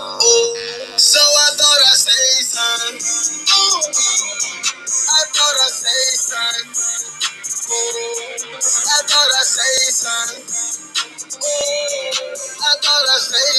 Oh, 0.00 0.54
so 0.96 1.18
I 1.18 1.50
thought 1.56 1.80
I'd 1.80 1.96
say 1.96 2.42
something. 2.46 3.02
Oh, 3.50 3.82
I 4.86 5.26
thought 5.34 5.58
I'd 5.58 5.74
say 5.74 6.14
something. 6.14 6.70
Oh, 7.68 8.54
I 8.62 9.02
thought 9.08 9.30
I'd 9.40 9.42
say 9.42 9.90
something. 9.90 10.46
I 12.60 12.78
thought 12.80 13.06
I'd 13.10 13.26
say 13.26 13.50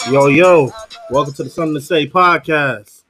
something. 0.00 0.12
Yo, 0.14 0.28
yo, 0.28 0.72
welcome 1.10 1.34
to 1.34 1.42
the 1.44 1.50
Something 1.50 1.74
to 1.74 1.80
Say 1.82 2.06
podcast. 2.08 3.02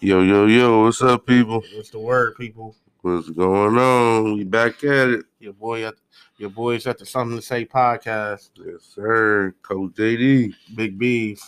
Yo, 0.00 0.20
yo, 0.22 0.46
yo, 0.46 0.82
what's 0.82 1.00
up, 1.00 1.24
people? 1.28 1.62
What's 1.76 1.90
the 1.90 2.00
word, 2.00 2.34
people? 2.34 2.74
What's 3.02 3.30
going 3.30 3.78
on? 3.78 4.32
We 4.34 4.42
back 4.42 4.82
at 4.82 5.10
it. 5.10 5.26
Your 5.38 5.52
boy 5.52 5.86
at 5.86 5.94
your 6.42 6.50
boys 6.50 6.88
at 6.88 6.98
the 6.98 7.06
Something 7.06 7.38
to 7.38 7.42
Say 7.42 7.64
podcast. 7.64 8.50
Yes, 8.56 8.82
sir. 8.82 9.54
Coach 9.62 9.92
JD. 9.92 10.52
Big 10.74 10.98
Beef, 10.98 11.40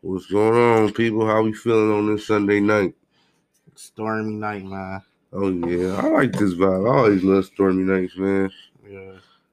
What's 0.00 0.26
going 0.26 0.54
on, 0.58 0.92
people? 0.94 1.26
How 1.26 1.42
we 1.42 1.52
feeling 1.52 1.92
on 1.92 2.14
this 2.14 2.26
Sunday 2.26 2.58
night? 2.58 2.94
stormy 3.74 4.34
night, 4.34 4.64
man. 4.64 5.02
Oh, 5.32 5.50
yeah. 5.50 5.94
I 5.98 6.08
like 6.08 6.32
this 6.32 6.54
vibe. 6.54 6.90
I 6.90 6.96
always 6.98 7.22
love 7.22 7.44
stormy 7.44 7.84
nights, 7.84 8.16
man. 8.16 8.50
Yeah, 8.88 9.12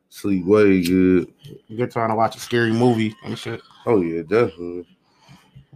Sleep 0.10 0.46
way 0.46 0.82
good. 0.82 1.32
good 1.76 1.92
time 1.92 2.10
to 2.10 2.16
watch 2.16 2.36
a 2.38 2.40
scary 2.40 2.72
movie 2.72 3.14
and 3.26 3.38
shit. 3.38 3.62
Oh, 3.86 4.02
yeah, 4.02 4.22
definitely. 4.22 4.88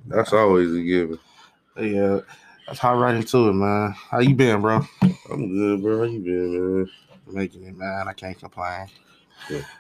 That's 0.08 0.32
always 0.34 0.74
a 0.74 0.82
given. 0.82 1.20
Yeah, 1.78 2.22
that's 2.70 2.80
how 2.80 2.96
right 2.96 3.16
into 3.16 3.50
it, 3.50 3.54
man. 3.54 3.96
How 4.12 4.20
you 4.20 4.36
been, 4.36 4.62
bro? 4.62 4.82
I'm 5.32 5.52
good, 5.52 5.82
bro. 5.82 5.98
How 5.98 6.04
you 6.04 6.20
been, 6.20 6.78
man? 6.78 6.90
Making 7.26 7.64
it, 7.64 7.76
man. 7.76 8.08
I 8.08 8.14
can't 8.14 8.38
complain. 8.38 8.86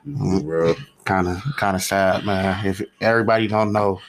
Mm, 0.07 0.31
good, 0.31 0.43
bro. 0.43 0.75
Kind 1.05 1.27
of, 1.27 1.39
kind 1.55 1.75
of 1.75 1.83
sad, 1.83 2.25
man. 2.25 2.65
If 2.65 2.81
everybody 2.99 3.45
don't 3.45 3.71
know, 3.71 3.99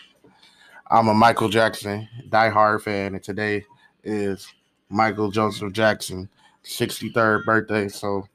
I'm 0.90 1.08
a 1.08 1.14
Michael 1.14 1.50
Jackson 1.50 2.08
diehard 2.30 2.80
fan, 2.80 3.14
and 3.14 3.22
today 3.22 3.66
is 4.02 4.50
Michael 4.88 5.30
Joseph 5.30 5.74
Jackson 5.74 6.30
63rd 6.64 7.44
birthday. 7.44 7.88
So, 7.88 8.26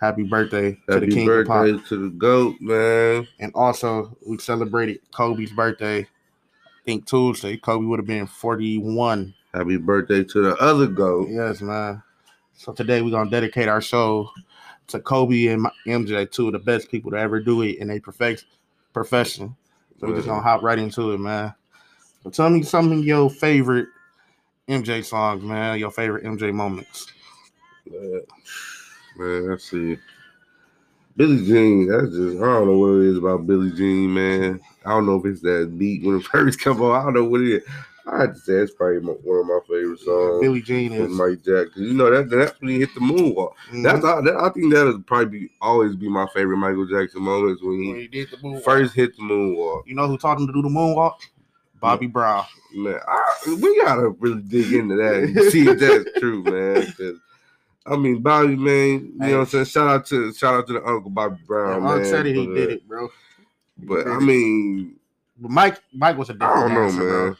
happy 0.00 0.22
birthday 0.22 0.74
to 0.74 0.80
the 0.86 0.92
Happy 0.92 1.08
King 1.08 1.28
of 1.28 1.46
Pop. 1.48 1.66
to 1.88 1.96
the 2.04 2.10
GOAT, 2.10 2.54
man. 2.60 3.26
And 3.40 3.50
also, 3.56 4.16
we 4.24 4.38
celebrated 4.38 5.00
Kobe's 5.12 5.50
birthday. 5.50 6.02
I 6.02 6.08
think 6.84 7.04
Tuesday. 7.04 7.56
Kobe 7.56 7.84
would 7.86 7.98
have 7.98 8.06
been 8.06 8.28
41. 8.28 9.34
Happy 9.56 9.78
birthday 9.78 10.22
to 10.22 10.42
the 10.42 10.56
other 10.56 10.86
GOAT. 10.86 11.30
Yes, 11.30 11.62
man. 11.62 12.02
So 12.52 12.74
today 12.74 13.00
we're 13.00 13.10
gonna 13.10 13.30
dedicate 13.30 13.68
our 13.68 13.80
show 13.80 14.28
to 14.88 15.00
Kobe 15.00 15.46
and 15.46 15.66
MJ, 15.86 16.30
two 16.30 16.48
of 16.48 16.52
the 16.52 16.58
best 16.58 16.90
people 16.90 17.10
to 17.12 17.16
ever 17.16 17.40
do 17.40 17.62
it 17.62 17.78
in 17.78 17.88
a 17.88 17.98
perfect 17.98 18.44
profession. 18.92 19.56
So 19.98 20.08
we're 20.08 20.16
just 20.16 20.28
gonna 20.28 20.42
hop 20.42 20.62
right 20.62 20.78
into 20.78 21.12
it, 21.12 21.20
man. 21.20 21.54
So 22.22 22.28
tell 22.28 22.50
me 22.50 22.64
some 22.64 22.92
of 22.92 23.02
your 23.02 23.30
favorite 23.30 23.88
MJ 24.68 25.02
songs, 25.02 25.42
man. 25.42 25.78
Your 25.78 25.90
favorite 25.90 26.24
MJ 26.24 26.52
moments. 26.52 27.06
Man, 27.90 28.20
man, 29.16 29.48
let's 29.48 29.70
see. 29.70 29.96
Billie 31.16 31.46
Jean, 31.46 31.88
that's 31.88 32.14
just 32.14 32.36
I 32.36 32.44
don't 32.44 32.66
know 32.66 32.76
what 32.76 33.00
it 33.00 33.06
is 33.06 33.16
about 33.16 33.46
Billie 33.46 33.72
Jean, 33.72 34.12
man. 34.12 34.60
I 34.84 34.90
don't 34.90 35.06
know 35.06 35.16
if 35.16 35.24
it's 35.24 35.40
that 35.40 35.78
beat 35.78 36.04
when 36.04 36.16
it 36.16 36.24
first 36.24 36.60
come 36.60 36.82
on. 36.82 37.00
I 37.00 37.04
don't 37.04 37.14
know 37.14 37.24
what 37.24 37.40
it 37.40 37.62
is. 37.62 37.62
I 38.06 38.20
had 38.20 38.34
to 38.34 38.40
say 38.40 38.52
it's 38.54 38.72
probably 38.72 39.00
my, 39.00 39.12
one 39.12 39.40
of 39.40 39.46
my 39.46 39.58
favorite 39.68 39.98
songs. 39.98 40.40
Billie 40.40 40.62
Jean 40.62 40.92
with 40.92 41.10
is. 41.10 41.16
Mike 41.18 41.42
Jackson. 41.44 41.82
You 41.82 41.92
know 41.94 42.08
that 42.10 42.30
that's 42.30 42.60
when 42.60 42.70
he 42.70 42.78
hit 42.78 42.94
the 42.94 43.00
moonwalk. 43.00 43.52
Mhm. 43.70 43.82
That's 43.82 44.04
all, 44.04 44.22
that, 44.22 44.36
I 44.36 44.48
think 44.50 44.72
that'll 44.72 45.00
probably 45.02 45.38
be, 45.40 45.50
always 45.60 45.96
be 45.96 46.08
my 46.08 46.26
favorite 46.32 46.58
Michael 46.58 46.86
Jackson 46.86 47.22
moments 47.22 47.62
when 47.62 47.70
when 47.78 47.96
he 47.96 48.00
he 48.02 48.08
did 48.08 48.30
the 48.30 48.36
moonwalk. 48.36 48.62
first 48.62 48.94
hit 48.94 49.16
the 49.16 49.22
moonwalk. 49.22 49.82
You 49.86 49.96
know 49.96 50.06
who 50.06 50.18
taught 50.18 50.38
him 50.38 50.46
to 50.46 50.52
do 50.52 50.62
the 50.62 50.68
moonwalk? 50.68 51.14
Bobby 51.80 52.06
Brown. 52.06 52.44
Man, 52.74 52.98
I, 53.06 53.58
we 53.60 53.82
gotta 53.82 54.08
really 54.10 54.40
dig 54.42 54.72
into 54.72 54.96
that 54.96 55.14
and 55.14 55.52
see 55.52 55.68
if 55.68 55.78
that's 55.78 56.04
true, 56.20 56.42
man. 56.42 56.86
'cause, 56.96 57.16
I 57.86 57.96
mean, 57.96 58.22
Bobby, 58.22 58.56
man, 58.56 58.88
you 58.88 59.12
know 59.18 59.32
what 59.32 59.40
I'm 59.40 59.46
saying? 59.46 59.64
Shout 59.66 59.88
out 59.88 60.06
to 60.06 60.32
shout 60.32 60.54
out 60.54 60.66
to 60.68 60.72
the 60.74 60.84
Uncle 60.86 61.10
Bobby 61.10 61.36
Brown, 61.46 61.84
Unc 61.86 62.02
man. 62.02 62.04
said 62.04 62.26
it, 62.26 62.34
he 62.36 62.46
did 62.46 62.70
it, 62.70 62.88
bro. 62.88 63.08
But 63.78 64.06
I 64.08 64.18
mean, 64.20 64.96
But 65.38 65.50
Mike, 65.50 65.80
Mike 65.92 66.16
was 66.16 66.30
a 66.30 66.32
I 66.32 66.36
different 66.36 66.60
don't 66.60 66.74
know, 66.74 66.80
dancer, 66.82 66.98
bro. 67.00 67.36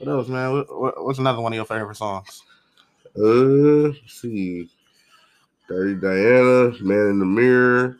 What 0.00 0.08
else, 0.08 0.28
man? 0.28 0.52
What, 0.52 0.80
what, 0.80 1.04
what's 1.04 1.18
another 1.18 1.42
one 1.42 1.52
of 1.52 1.56
your 1.56 1.66
favorite 1.66 1.96
songs? 1.96 2.42
Uh, 3.18 3.88
let's 3.92 3.98
see, 4.20 4.66
Dirty 5.68 5.94
Diana, 5.94 6.72
Man 6.80 7.10
in 7.10 7.18
the 7.18 7.26
Mirror, 7.26 7.98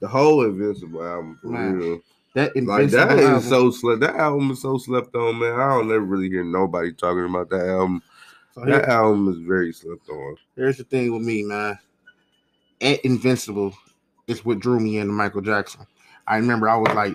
the 0.00 0.08
whole 0.08 0.42
Invincible 0.44 1.04
album 1.04 1.38
for 1.42 1.48
Man, 1.48 1.74
real. 1.74 2.00
That 2.34 2.48
Like 2.56 2.56
Invincible 2.56 3.08
that 3.08 3.18
is 3.18 3.26
album. 3.28 3.42
so 3.48 3.70
slept. 3.70 4.00
That 4.00 4.14
album 4.16 4.50
is 4.52 4.62
so 4.62 4.78
slept 4.78 5.14
on, 5.14 5.38
man. 5.38 5.52
I 5.60 5.68
don't 5.76 5.90
ever 5.90 6.00
really 6.00 6.30
hear 6.30 6.44
nobody 6.44 6.92
talking 6.92 7.26
about 7.26 7.50
that 7.50 7.68
album. 7.68 8.02
So 8.54 8.62
here- 8.64 8.80
That 8.80 8.88
album 8.88 9.28
is 9.28 9.38
very 9.46 9.72
slept 9.74 10.08
on. 10.08 10.36
here's 10.54 10.78
the 10.78 10.84
thing 10.84 11.12
with 11.12 11.22
me, 11.22 11.42
man. 11.42 11.78
At 12.80 13.04
Invincible 13.04 13.74
is 14.28 14.44
what 14.46 14.60
drew 14.60 14.80
me 14.80 14.96
into 14.96 15.12
Michael 15.12 15.42
Jackson. 15.42 15.86
I 16.26 16.36
remember 16.36 16.70
I 16.70 16.76
was 16.76 16.94
like 16.94 17.14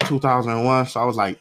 2001, 0.00 0.86
so 0.86 1.00
I 1.00 1.04
was 1.04 1.16
like 1.16 1.38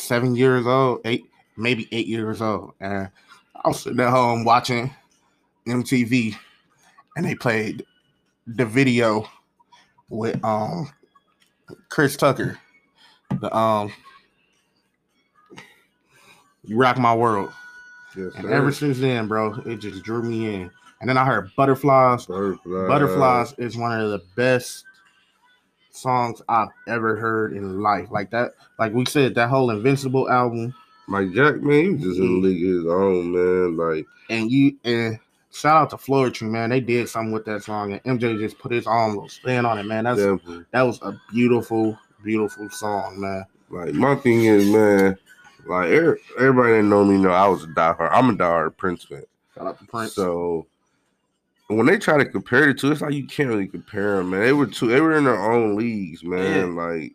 seven 0.00 0.34
years 0.34 0.66
old, 0.66 1.00
eight, 1.04 1.24
maybe 1.56 1.88
eight 1.92 2.06
years 2.06 2.40
old, 2.42 2.72
and 2.80 3.08
I 3.54 3.68
was 3.68 3.80
sitting 3.82 4.00
at 4.00 4.10
home 4.10 4.44
watching 4.44 4.90
MTV, 5.66 6.34
and 7.16 7.24
they 7.26 7.34
played 7.34 7.84
the 8.46 8.64
video 8.64 9.28
with 10.08 10.42
um 10.44 10.90
Chris 11.88 12.16
Tucker, 12.16 12.58
the 13.40 13.54
um 13.56 13.92
"You 16.64 16.76
Rock 16.76 16.98
My 16.98 17.14
World." 17.14 17.52
Yes, 18.16 18.32
And 18.34 18.44
sir. 18.44 18.52
ever 18.52 18.72
since 18.72 18.98
then, 18.98 19.28
bro, 19.28 19.54
it 19.66 19.76
just 19.76 20.02
drew 20.02 20.22
me 20.22 20.52
in. 20.54 20.70
And 21.00 21.08
then 21.08 21.16
I 21.16 21.24
heard 21.24 21.50
Butterflies. 21.56 22.26
Butterflies. 22.26 22.88
Butterflies 22.88 23.54
is 23.58 23.76
one 23.76 23.98
of 24.00 24.10
the 24.10 24.22
best 24.36 24.84
songs 25.90 26.42
I've 26.48 26.68
ever 26.86 27.16
heard 27.16 27.52
in 27.52 27.80
life. 27.80 28.08
Like 28.10 28.30
that, 28.30 28.52
like 28.78 28.92
we 28.92 29.04
said, 29.04 29.34
that 29.34 29.48
whole 29.48 29.70
Invincible 29.70 30.28
album. 30.30 30.74
Mike 31.06 31.32
Jack, 31.32 31.56
man, 31.56 31.82
he 31.82 31.88
was 31.90 32.02
just 32.02 32.20
in 32.20 32.40
the 32.40 32.48
league 32.48 32.64
his 32.64 32.86
own, 32.86 33.32
man. 33.32 33.76
Like, 33.76 34.06
And 34.28 34.50
you 34.50 34.76
and 34.84 35.18
shout 35.52 35.82
out 35.82 35.90
to 35.90 35.96
Floetry, 35.96 36.48
man. 36.48 36.70
They 36.70 36.80
did 36.80 37.08
something 37.08 37.32
with 37.32 37.44
that 37.46 37.64
song. 37.64 37.92
And 37.92 38.20
MJ 38.20 38.38
just 38.38 38.58
put 38.58 38.72
his 38.72 38.86
own 38.86 39.14
little 39.14 39.28
spin 39.28 39.66
on 39.66 39.78
it, 39.78 39.84
man. 39.84 40.04
That's 40.04 40.18
definitely. 40.18 40.64
that 40.70 40.82
was 40.82 41.00
a 41.02 41.20
beautiful, 41.32 41.98
beautiful 42.22 42.70
song, 42.70 43.20
man. 43.20 43.44
Like, 43.70 43.94
my 43.94 44.14
thing 44.16 44.44
is, 44.44 44.68
man, 44.70 45.16
like, 45.66 45.90
er- 45.90 46.18
everybody 46.38 46.74
that 46.74 46.82
know 46.84 47.04
me 47.04 47.18
know 47.18 47.30
I 47.30 47.48
was 47.48 47.64
a 47.64 47.68
diehard. 47.68 48.10
I'm 48.12 48.30
a 48.30 48.34
diehard 48.34 48.76
Prince 48.76 49.04
fan. 49.04 49.24
Shout 49.54 49.66
out 49.66 49.78
to 49.78 49.84
Prince. 49.86 50.14
So, 50.14 50.66
when 51.76 51.86
they 51.86 51.98
try 51.98 52.18
to 52.18 52.24
compare 52.24 52.66
the 52.66 52.74
two, 52.74 52.92
it's 52.92 53.00
like 53.00 53.14
you 53.14 53.26
can't 53.26 53.48
really 53.48 53.68
compare 53.68 54.16
them, 54.16 54.30
man. 54.30 54.40
They 54.40 54.52
were 54.52 54.66
two, 54.66 54.88
they 54.88 55.00
were 55.00 55.16
in 55.16 55.24
their 55.24 55.40
own 55.40 55.76
leagues, 55.76 56.24
man. 56.24 56.74
Like, 56.74 57.14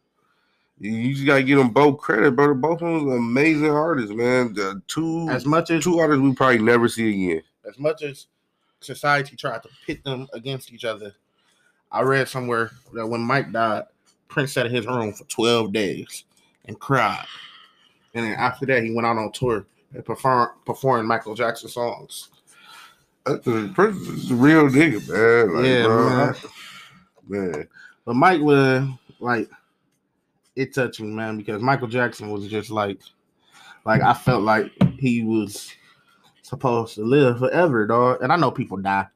you, 0.80 1.14
just 1.14 1.26
gotta 1.26 1.44
give 1.44 1.58
them 1.58 1.70
both 1.70 2.00
credit, 2.00 2.36
brother. 2.36 2.54
Both 2.54 2.82
of 2.82 3.02
them 3.02 3.12
amazing 3.12 3.70
artists, 3.70 4.14
man. 4.14 4.54
The 4.54 4.82
two, 4.88 5.28
as 5.30 5.46
much 5.46 5.72
as 5.72 5.84
two 5.84 6.00
artists 6.00 6.22
we 6.22 6.34
probably 6.34 6.60
never 6.60 6.88
see 6.88 7.28
again. 7.28 7.44
as 7.68 7.78
much 7.80 8.04
as 8.04 8.28
society 8.82 9.36
tried 9.36 9.64
to 9.64 9.70
pit 9.86 10.04
them 10.04 10.28
against 10.34 10.72
each 10.72 10.86
other, 10.86 11.14
I 11.92 12.02
read 12.02 12.28
somewhere 12.28 12.72
that 12.94 13.08
when 13.08 13.22
Mike 13.22 13.52
died, 13.52 13.84
Prince 14.28 14.54
sat 14.54 14.66
in 14.66 14.74
his 14.74 14.86
room 14.86 15.14
for 15.14 15.24
12 15.26 15.72
days 15.72 16.26
and 16.66 16.80
cried. 16.80 17.26
And 18.14 18.26
then 18.26 18.34
after 18.34 18.66
that, 18.68 18.84
he 18.84 18.94
went 18.94 19.06
out 19.06 19.18
on 19.18 19.32
tour 19.32 19.66
and 19.94 20.04
perform, 20.04 20.50
performed 20.66 21.08
Michael 21.08 21.36
Jackson 21.36 21.70
songs. 21.70 22.30
That's 23.26 23.48
a, 23.48 23.66
is 23.80 24.32
a 24.32 24.36
real 24.36 24.68
nigga, 24.70 25.08
man. 25.10 25.56
Like, 25.56 25.66
Yeah, 25.66 25.84
bro, 25.84 26.10
man. 26.10 26.36
I- 26.36 26.48
man. 27.28 27.68
But 28.06 28.16
Mike 28.16 28.42
was 28.42 28.88
like, 29.20 29.50
it 30.56 30.74
touched 30.74 31.00
me, 31.02 31.08
man, 31.08 31.38
because 31.38 31.62
Michael 31.62 31.88
Jackson 31.88 32.30
was 32.30 32.48
just 32.48 32.70
like, 32.70 33.00
like 33.84 34.02
I 34.02 34.14
felt 34.14 34.44
like 34.44 34.72
he 35.00 35.24
was 35.24 35.74
supposed 36.44 36.96
to 36.96 37.04
live 37.04 37.40
forever, 37.40 37.88
dog. 37.88 38.22
And 38.22 38.32
I 38.32 38.36
know 38.36 38.52
people 38.52 38.78
die, 38.78 39.08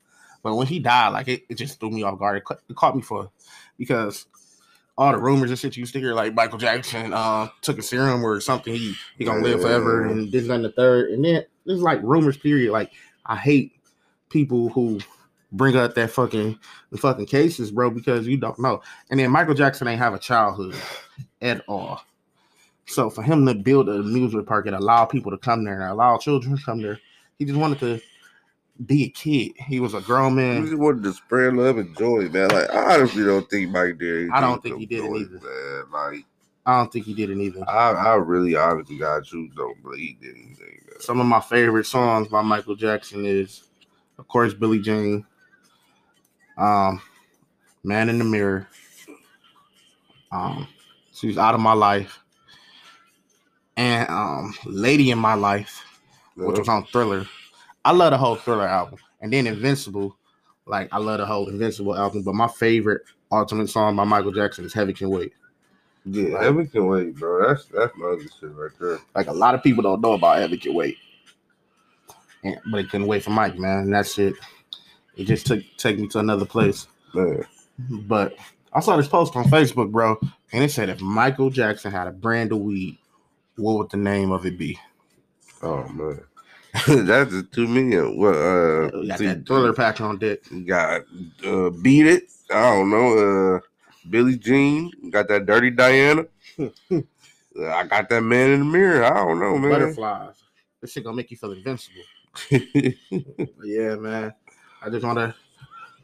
but 0.43 0.55
when 0.55 0.67
he 0.67 0.79
died, 0.79 1.09
like 1.09 1.27
it, 1.27 1.43
it 1.49 1.55
just 1.55 1.79
threw 1.79 1.91
me 1.91 2.03
off 2.03 2.17
guard. 2.19 2.37
It, 2.37 2.45
ca- 2.45 2.57
it 2.67 2.75
caught 2.75 2.95
me 2.95 3.01
for 3.03 3.29
because 3.77 4.25
all 4.97 5.11
the 5.11 5.17
rumors 5.19 5.49
and 5.51 5.57
shit 5.59 5.77
you 5.77 5.81
used 5.81 5.93
to 5.93 5.99
hear, 5.99 6.13
like 6.13 6.33
Michael 6.33 6.57
Jackson 6.57 7.13
uh 7.13 7.47
took 7.61 7.77
a 7.77 7.81
serum 7.83 8.23
or 8.23 8.41
something, 8.41 8.73
he 8.73 8.95
he 9.17 9.23
gonna 9.23 9.41
live 9.43 9.61
forever, 9.61 10.05
and 10.07 10.31
this 10.31 10.49
and 10.49 10.65
the 10.65 10.71
third, 10.71 11.11
and 11.11 11.23
then 11.23 11.45
there's 11.65 11.81
like 11.81 11.99
rumors. 12.03 12.37
Period. 12.37 12.71
Like 12.73 12.91
I 13.25 13.35
hate 13.37 13.78
people 14.29 14.69
who 14.69 14.99
bring 15.51 15.75
up 15.75 15.95
that 15.95 16.11
fucking 16.11 16.57
the 16.91 16.97
fucking 16.97 17.25
cases, 17.25 17.71
bro, 17.71 17.89
because 17.89 18.27
you 18.27 18.37
don't 18.37 18.59
know. 18.59 18.81
And 19.09 19.19
then 19.19 19.31
Michael 19.31 19.53
Jackson 19.55 19.87
ain't 19.87 19.99
have 19.99 20.13
a 20.13 20.19
childhood 20.19 20.75
at 21.41 21.63
all. 21.67 22.01
So 22.85 23.09
for 23.09 23.21
him 23.21 23.45
to 23.45 23.53
build 23.53 23.87
a 23.87 23.93
amusement 23.93 24.47
park 24.47 24.65
and 24.65 24.75
allow 24.75 25.05
people 25.05 25.31
to 25.31 25.37
come 25.37 25.63
there 25.63 25.75
and 25.79 25.91
allow 25.91 26.17
children 26.17 26.57
to 26.57 26.63
come 26.63 26.81
there, 26.81 26.99
he 27.37 27.45
just 27.45 27.57
wanted 27.57 27.79
to 27.79 28.01
be 28.85 29.03
a 29.05 29.09
kid. 29.09 29.51
He 29.67 29.79
was 29.79 29.93
a 29.93 30.01
grown 30.01 30.31
He 30.31 30.43
man. 30.43 30.65
just 30.65 30.77
wanted 30.77 31.03
to 31.03 31.13
spread 31.13 31.53
love 31.53 31.77
and 31.77 31.95
joy, 31.97 32.29
man. 32.29 32.49
Like 32.49 32.69
I 32.73 32.95
honestly 32.95 33.23
don't 33.23 33.49
think 33.49 33.71
Mike 33.71 33.97
did. 33.99 34.29
I 34.31 34.41
don't 34.41 34.61
think 34.63 34.79
he 34.79 34.85
did 34.85 35.03
it 35.03 35.11
either. 35.11 35.39
Man. 35.39 35.83
Like 35.91 36.25
I 36.65 36.77
don't 36.79 36.91
think 36.91 37.05
he 37.05 37.13
did 37.13 37.29
it 37.29 37.37
either. 37.37 37.63
I, 37.69 37.91
I 37.91 38.15
really 38.15 38.55
honestly 38.55 38.97
got 38.97 39.31
you 39.31 39.49
don't 39.55 39.81
believe 39.83 40.17
anything. 40.21 40.81
Man. 40.87 40.99
Some 40.99 41.19
of 41.19 41.27
my 41.27 41.41
favorite 41.41 41.85
songs 41.85 42.27
by 42.27 42.41
Michael 42.41 42.75
Jackson 42.75 43.25
is, 43.25 43.68
of 44.19 44.27
course, 44.27 44.53
Billie 44.53 44.81
Jean, 44.81 45.25
um, 46.57 47.01
Man 47.83 48.09
in 48.09 48.19
the 48.19 48.25
Mirror, 48.25 48.67
um, 50.31 50.67
She's 51.13 51.37
Out 51.37 51.55
of 51.55 51.61
My 51.61 51.73
Life, 51.73 52.19
and 53.77 54.09
um, 54.09 54.53
Lady 54.65 55.11
in 55.11 55.17
My 55.17 55.35
Life, 55.35 55.83
which 56.35 56.59
was 56.59 56.67
on 56.67 56.85
Thriller. 56.85 57.25
I 57.85 57.91
love 57.91 58.11
the 58.11 58.17
whole 58.17 58.35
Thriller 58.35 58.67
album, 58.67 58.99
and 59.21 59.31
then 59.31 59.47
Invincible. 59.47 60.15
Like 60.65 60.89
I 60.91 60.97
love 60.97 61.19
the 61.19 61.25
whole 61.25 61.49
Invincible 61.49 61.95
album, 61.95 62.21
but 62.23 62.35
my 62.35 62.47
favorite 62.47 63.01
ultimate 63.31 63.69
song 63.69 63.95
by 63.95 64.03
Michael 64.03 64.33
Jackson 64.33 64.65
is 64.65 64.73
Heaven 64.73 64.93
Can 64.93 65.09
Wait. 65.09 65.33
Yeah, 66.05 66.41
heaven 66.41 66.67
can 66.67 66.87
wait, 66.87 67.15
bro. 67.15 67.47
That's 67.47 67.65
that's 67.65 67.95
my 67.97 68.07
other 68.07 68.23
shit 68.23 68.55
right 68.55 68.71
there. 68.79 68.99
Like 69.15 69.27
a 69.27 69.33
lot 69.33 69.55
of 69.55 69.61
people 69.61 69.83
don't 69.83 70.01
know 70.01 70.13
about 70.13 70.39
Heaven 70.39 70.57
Can 70.57 70.73
Wait, 70.73 70.97
and, 72.43 72.57
but 72.71 72.79
it 72.79 72.89
couldn't 72.89 73.07
wait 73.07 73.23
for 73.23 73.31
Mike, 73.31 73.57
man. 73.57 73.79
And 73.79 73.93
that's 73.93 74.17
it. 74.17 74.33
It 75.15 75.25
just 75.25 75.45
took 75.45 75.61
take 75.77 75.99
me 75.99 76.07
to 76.09 76.19
another 76.19 76.45
place. 76.45 76.87
Man, 77.13 77.45
But 77.89 78.35
I 78.73 78.79
saw 78.79 78.95
this 78.97 79.07
post 79.07 79.35
on 79.35 79.45
Facebook, 79.45 79.91
bro, 79.91 80.17
and 80.51 80.63
it 80.63 80.71
said 80.71 80.89
if 80.89 81.01
Michael 81.01 81.49
Jackson 81.49 81.91
had 81.91 82.07
a 82.07 82.11
brand 82.11 82.51
of 82.51 82.59
weed, 82.59 82.97
what 83.57 83.77
would 83.77 83.89
the 83.89 83.97
name 83.97 84.31
of 84.31 84.45
it 84.45 84.57
be? 84.57 84.79
oh 85.61 85.87
man, 85.89 86.21
that's 87.05 87.31
just 87.31 87.51
too 87.51 87.67
many. 87.67 87.95
What 87.97 88.35
uh, 88.35 88.89
We 88.93 89.07
got 89.07 89.19
see, 89.19 89.25
that 89.25 89.45
thriller 89.45 89.73
patch 89.73 90.01
on 90.01 90.17
dick. 90.19 90.43
Got 90.65 91.01
uh, 91.45 91.69
beat 91.69 92.05
it. 92.05 92.23
I 92.51 92.75
don't 92.75 92.89
know. 92.89 93.55
Uh, 93.55 93.59
Billie 94.09 94.37
Jean. 94.37 94.91
Got 95.09 95.27
that 95.27 95.45
dirty 95.45 95.71
Diana. 95.71 96.25
I 96.59 97.83
got 97.83 98.09
that 98.09 98.21
man 98.21 98.51
in 98.51 98.59
the 98.59 98.65
mirror. 98.65 99.03
I 99.03 99.15
don't 99.15 99.39
know, 99.39 99.57
man. 99.57 99.71
Butterflies. 99.71 100.35
This 100.81 100.91
shit 100.91 101.03
gonna 101.03 101.17
make 101.17 101.31
you 101.31 101.37
feel 101.37 101.51
invincible. 101.51 102.01
Yeah, 103.63 103.95
man. 103.95 104.33
I 104.81 104.89
just 104.89 105.05
wanna 105.05 105.35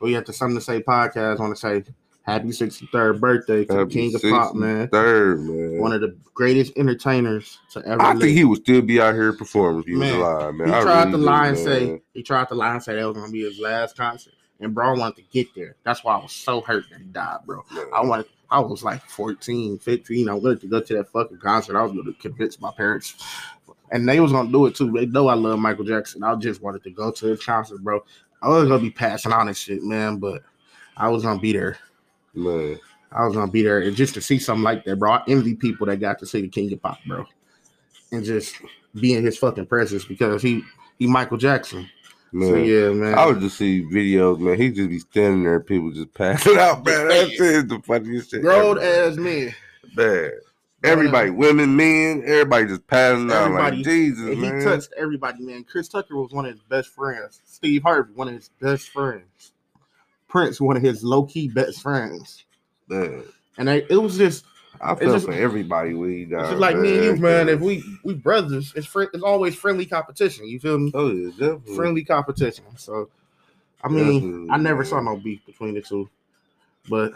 we 0.02 0.14
have 0.14 0.26
the 0.26 0.34
Something 0.34 0.58
to 0.58 0.64
Say 0.64 0.82
podcast. 0.82 1.38
I 1.40 1.42
wanna 1.42 1.56
say 1.56 1.84
happy 2.24 2.48
63rd 2.48 3.20
birthday 3.20 3.66
to 3.66 3.74
Happy 3.74 3.92
King 3.92 4.16
of 4.16 4.22
Pop, 4.22 4.56
man. 4.56 4.88
Third, 4.90 5.42
man. 5.42 5.80
One 5.80 5.94
of 5.94 6.02
the 6.02 6.18
greatest 6.34 6.74
entertainers 6.78 7.60
to 7.72 7.86
ever 7.86 8.02
I 8.02 8.12
live. 8.12 8.22
think 8.22 8.38
he 8.38 8.44
would 8.44 8.62
still 8.62 8.82
be 8.82 9.00
out 9.00 9.14
here 9.14 9.34
performing 9.34 9.82
if 9.82 9.86
he 9.88 9.96
Man, 9.96 10.20
was 10.20 10.28
alive, 10.28 10.56
man. 10.56 10.68
He 10.68 10.74
I 10.74 10.82
tried 10.82 11.00
really 11.06 11.12
to 11.12 11.18
lie 11.18 11.48
and 11.48 11.58
say 11.58 12.02
he 12.14 12.24
tried 12.24 12.48
to 12.50 12.56
lie 12.56 12.74
and 12.74 12.84
say 12.84 12.96
that 12.96 13.06
was 13.08 13.18
gonna 13.18 13.32
be 13.32 13.44
his 13.44 13.60
last 13.60 13.96
concert. 13.96 14.34
And 14.60 14.74
bro 14.74 14.94
wanted 14.96 15.18
to 15.18 15.24
get 15.32 15.54
there. 15.54 15.76
That's 15.84 16.04
why 16.04 16.16
I 16.16 16.22
was 16.22 16.32
so 16.32 16.62
hurt 16.62 16.86
that 16.90 17.00
he 17.00 17.06
died, 17.08 17.40
bro. 17.46 17.64
Man. 17.72 17.86
I 17.94 18.02
wanted 18.02 18.28
I 18.50 18.60
was 18.60 18.84
like 18.84 19.04
14, 19.06 19.80
15. 19.80 20.30
I 20.30 20.34
wanted 20.34 20.62
to 20.62 20.68
go 20.68 20.80
to 20.80 20.94
that 20.96 21.10
fucking 21.12 21.40
concert. 21.40 21.76
I 21.76 21.84
was 21.84 21.92
gonna 21.92 22.14
convince 22.14 22.60
my 22.60 22.72
parents. 22.72 23.16
And 23.92 24.08
they 24.08 24.20
was 24.20 24.32
gonna 24.32 24.52
do 24.52 24.66
it 24.66 24.76
too. 24.76 24.92
They 24.92 25.06
know 25.06 25.28
I 25.28 25.36
love 25.36 25.60
Michael 25.60 25.86
Jackson. 25.86 26.24
I 26.24 26.36
just 26.36 26.62
wanted 26.62 26.84
to 26.84 26.90
go 26.92 27.12
to 27.12 27.26
his 27.28 27.44
concert, 27.44 27.82
bro. 27.82 28.04
I 28.42 28.50
was 28.50 28.68
gonna 28.68 28.82
be 28.82 28.92
passing 28.92 29.32
on 29.32 29.48
and 29.48 29.58
shit, 29.58 29.84
man, 29.84 30.18
but 30.18 30.44
I 30.98 31.10
was 31.10 31.24
gonna 31.24 31.40
be 31.40 31.54
there. 31.54 31.78
man. 32.34 32.80
I 33.12 33.26
was 33.26 33.36
gonna 33.36 33.52
be 33.52 33.62
there 33.62 33.80
and 33.80 33.96
just 33.96 34.14
to 34.16 34.22
see 34.22 34.40
something 34.40 34.64
like 34.64 34.84
that, 34.86 34.98
bro. 34.98 35.14
I 35.14 35.24
envy 35.28 35.56
people 35.56 35.88
that 35.88 35.98
got 35.98 36.20
to 36.20 36.26
see 36.26 36.42
the 36.42 36.48
King 36.48 36.74
of 36.74 36.82
Pop, 36.82 37.00
bro, 37.08 37.26
and 38.12 38.26
just 38.26 38.60
be 39.00 39.14
in 39.14 39.24
his 39.24 39.38
fucking 39.38 39.68
presence 39.68 40.04
because 40.04 40.42
he 40.42 40.64
he 41.00 41.08
Michael 41.08 41.38
Jackson. 41.38 41.90
Man. 42.32 42.50
So 42.50 42.56
yeah, 42.56 42.90
man. 42.92 43.14
I 43.18 43.26
would 43.28 43.40
just 43.40 43.58
see 43.58 43.84
videos, 43.84 44.40
man. 44.40 44.58
He 44.58 44.70
just 44.70 44.90
be 44.90 45.00
standing 45.00 45.44
there, 45.44 45.62
people 45.62 45.92
just 45.92 46.14
passing 46.14 46.58
out, 46.58 46.86
man. 46.86 47.08
That 47.08 47.30
is 47.40 47.68
the 47.68 47.82
funniest 47.86 48.32
shit. 48.32 48.42
grown 48.42 48.78
ass 48.82 49.16
man. 49.16 49.56
man. 49.96 50.32
Everybody, 50.86 51.30
women, 51.32 51.76
men, 51.76 52.24
everybody 52.26 52.68
just 52.68 52.86
passing 52.88 53.32
out 53.32 53.52
like 53.52 53.74
Jesus, 53.84 54.20
And 54.28 54.36
he 54.36 54.42
man. 54.42 54.64
touched 54.64 54.94
everybody, 54.98 55.42
man. 55.44 55.64
Chris 55.64 55.88
Tucker 55.88 56.16
was 56.18 56.32
one 56.32 56.46
of 56.46 56.52
his 56.52 56.62
best 56.62 56.90
friends. 56.90 57.42
Steve 57.46 57.84
Harvey, 57.84 58.14
one 58.14 58.28
of 58.28 58.34
his 58.36 58.50
best 58.62 58.90
friends. 58.90 59.52
Prince, 60.28 60.60
one 60.60 60.76
of 60.78 60.84
his 60.84 61.04
low 61.04 61.24
key 61.24 61.48
best 61.48 61.82
friends. 61.82 62.46
man. 62.88 63.24
And 63.58 63.70
I, 63.70 63.84
it 63.90 63.96
was 64.02 64.18
just, 64.18 64.44
I 64.82 64.94
feel 64.96 65.14
just- 65.14 65.26
for 65.26 65.32
everybody 65.34 65.92
he 65.92 66.26
died. 66.26 66.42
it's 66.42 66.50
just 66.50 66.60
like 66.60 66.78
me 66.78 66.96
and 66.96 67.04
you, 67.06 67.16
man. 67.24 67.48
If 67.48 67.62
we 67.62 67.84
we 68.04 68.14
brothers, 68.14 68.74
it's 68.76 68.86
fri- 68.86 69.08
it's 69.14 69.24
always 69.24 69.56
friendly 69.56 69.86
competition. 69.86 70.46
You 70.48 70.60
feel 70.60 70.78
me? 70.78 70.92
oh 70.94 71.10
yeah, 71.12 71.30
definitely. 71.32 71.76
Friendly 71.76 72.04
competition. 72.04 72.66
So, 72.76 73.10
I 73.84 73.88
mean, 73.88 74.20
Definitely, 74.22 74.50
I 74.52 74.58
never 74.58 74.80
man. 74.80 74.86
saw 74.86 75.00
no 75.00 75.16
beef 75.16 75.46
between 75.46 75.76
the 75.76 75.82
two, 75.82 76.10
but 76.90 77.14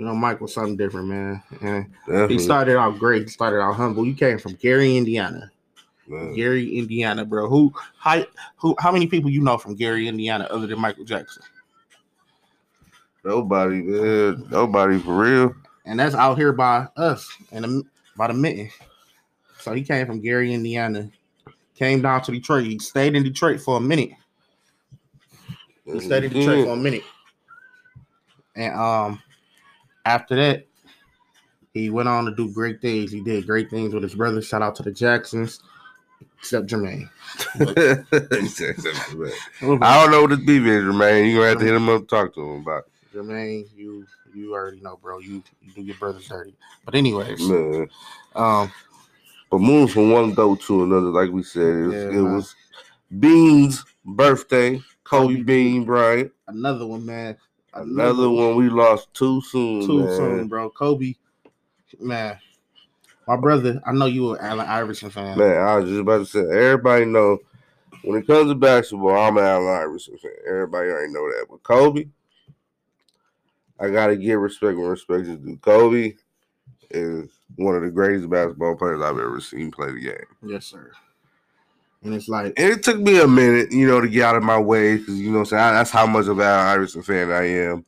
you 0.00 0.06
know, 0.06 0.14
Mike 0.14 0.40
was 0.40 0.54
something 0.54 0.78
different, 0.78 1.08
man. 1.08 1.42
And 1.60 1.92
Definitely, 2.06 2.36
he 2.36 2.42
started 2.42 2.78
out 2.78 2.98
great. 2.98 3.24
He 3.24 3.28
started 3.28 3.60
out 3.60 3.74
humble. 3.74 4.06
You 4.06 4.14
came 4.14 4.38
from 4.38 4.54
Gary, 4.54 4.96
Indiana. 4.96 5.52
man. 6.08 6.34
Gary, 6.34 6.78
Indiana, 6.78 7.22
bro. 7.26 7.50
Who, 7.50 7.70
how, 7.98 8.24
who, 8.56 8.74
how 8.78 8.92
many 8.92 9.06
people 9.06 9.28
you 9.28 9.42
know 9.42 9.58
from 9.58 9.74
Gary, 9.74 10.08
Indiana, 10.08 10.48
other 10.50 10.66
than 10.66 10.80
Michael 10.80 11.04
Jackson? 11.04 11.42
Nobody, 13.26 13.82
man. 13.82 14.46
Nobody 14.50 14.98
for 15.00 15.14
real. 15.14 15.54
And 15.84 16.00
that's 16.00 16.14
out 16.14 16.38
here 16.38 16.54
by 16.54 16.88
us 16.96 17.28
and 17.52 17.84
by 18.16 18.28
the 18.28 18.34
mitten. 18.34 18.70
So 19.58 19.74
he 19.74 19.82
came 19.82 20.06
from 20.06 20.22
Gary, 20.22 20.54
Indiana, 20.54 21.10
came 21.74 22.00
down 22.00 22.22
to 22.22 22.32
Detroit. 22.32 22.64
He 22.64 22.78
stayed 22.78 23.14
in 23.14 23.22
Detroit 23.22 23.60
for 23.60 23.76
a 23.76 23.80
minute. 23.82 24.12
He 25.84 26.00
stayed 26.00 26.24
in 26.24 26.32
Detroit 26.32 26.64
for 26.64 26.72
a 26.72 26.76
minute, 26.76 27.02
and 28.56 28.74
um, 28.74 29.22
after 30.04 30.36
that, 30.36 30.66
he 31.74 31.90
went 31.90 32.08
on 32.08 32.24
to 32.24 32.34
do 32.34 32.52
great 32.52 32.80
things. 32.80 33.12
He 33.12 33.20
did 33.20 33.46
great 33.46 33.70
things 33.70 33.94
with 33.94 34.02
his 34.02 34.14
brother. 34.14 34.42
Shout 34.42 34.62
out 34.62 34.74
to 34.76 34.82
the 34.82 34.90
Jacksons, 34.90 35.60
except 36.38 36.66
Jermaine. 36.66 37.08
He 38.40 38.48
said 38.48 38.76
something, 38.80 39.20
man. 39.20 39.78
I 39.82 40.02
don't 40.02 40.10
know 40.10 40.22
what 40.22 40.30
this 40.30 40.40
beef 40.40 40.64
is, 40.64 40.84
man. 40.84 41.26
You're 41.26 41.36
gonna 41.38 41.48
have 41.50 41.58
to 41.60 41.64
hit 41.64 41.74
him 41.74 41.88
up, 41.88 42.00
and 42.00 42.08
talk 42.08 42.34
to 42.34 42.40
him 42.40 42.62
about. 42.62 42.84
It. 42.86 43.16
Jermaine, 43.16 43.66
you 43.76 44.06
you 44.34 44.52
already 44.52 44.80
know, 44.80 44.98
bro. 45.00 45.18
You 45.18 45.42
you 45.62 45.72
do 45.72 45.82
your 45.82 45.96
brothers 45.96 46.26
dirty. 46.28 46.54
But 46.84 46.94
anyways. 46.94 47.48
Man. 47.48 47.88
um, 48.34 48.72
But 49.50 49.60
moving 49.60 49.88
from 49.88 50.10
one 50.10 50.32
goat 50.34 50.60
to 50.62 50.84
another, 50.84 51.10
like 51.10 51.30
we 51.30 51.42
said, 51.42 51.62
it 51.62 51.86
was, 51.86 51.94
Yeah, 51.94 52.18
it 52.18 52.22
was 52.22 52.54
Bean's 53.18 53.84
birthday. 54.04 54.80
Kobe 55.04 55.34
Kobe 55.34 55.42
Bean 55.42 55.84
Bryant. 55.84 56.32
another 56.46 56.86
one, 56.86 57.04
man. 57.04 57.36
Another 57.72 58.28
one 58.28 58.56
we 58.56 58.68
lost 58.68 59.12
too 59.14 59.40
soon. 59.42 59.86
too 59.86 59.98
man. 60.00 60.16
soon, 60.16 60.48
bro. 60.48 60.70
Kobe, 60.70 61.14
man. 62.00 62.38
My 63.26 63.36
brother, 63.36 63.80
I 63.86 63.92
know 63.92 64.06
you 64.06 64.34
an 64.34 64.38
Allen 64.40 64.66
Iverson 64.66 65.10
fan. 65.10 65.38
Man, 65.38 65.56
I 65.56 65.76
was 65.76 65.88
just 65.88 66.00
about 66.00 66.18
to 66.18 66.26
say, 66.26 66.40
everybody 66.40 67.04
know 67.04 67.38
when 68.02 68.18
it 68.18 68.26
comes 68.26 68.50
to 68.50 68.54
basketball, 68.54 69.16
I'm 69.16 69.36
an 69.36 69.44
Allen 69.44 69.82
Iverson 69.82 70.18
fan. 70.18 70.32
Everybody 70.48 70.88
already 70.88 71.12
know 71.12 71.28
that. 71.28 71.46
But 71.48 71.62
Kobe, 71.62 72.08
I 73.78 73.90
gotta 73.90 74.16
give 74.16 74.40
respect 74.40 74.76
when 74.76 74.88
respect 74.88 75.26
is 75.26 75.38
due. 75.38 75.56
Kobe 75.58 76.14
is 76.90 77.30
one 77.56 77.76
of 77.76 77.82
the 77.82 77.90
greatest 77.90 78.28
basketball 78.28 78.76
players 78.76 79.00
I've 79.00 79.18
ever 79.18 79.40
seen 79.40 79.70
play 79.70 79.92
the 79.92 80.00
game. 80.00 80.16
Yes, 80.44 80.66
sir. 80.66 80.90
And 82.02 82.14
it's 82.14 82.28
like, 82.28 82.54
And 82.56 82.70
it 82.72 82.82
took 82.82 82.98
me 82.98 83.20
a 83.20 83.28
minute, 83.28 83.72
you 83.72 83.86
know, 83.86 84.00
to 84.00 84.08
get 84.08 84.22
out 84.24 84.36
of 84.36 84.42
my 84.42 84.58
way 84.58 84.96
because 84.96 85.18
you 85.20 85.30
know 85.30 85.40
I'm 85.40 85.44
saying. 85.44 85.74
That's 85.74 85.90
how 85.90 86.06
much 86.06 86.26
of 86.28 86.38
an 86.38 86.44
Allen 86.46 86.66
Iverson 86.68 87.02
fan 87.02 87.30
I 87.30 87.46
am. 87.46 87.84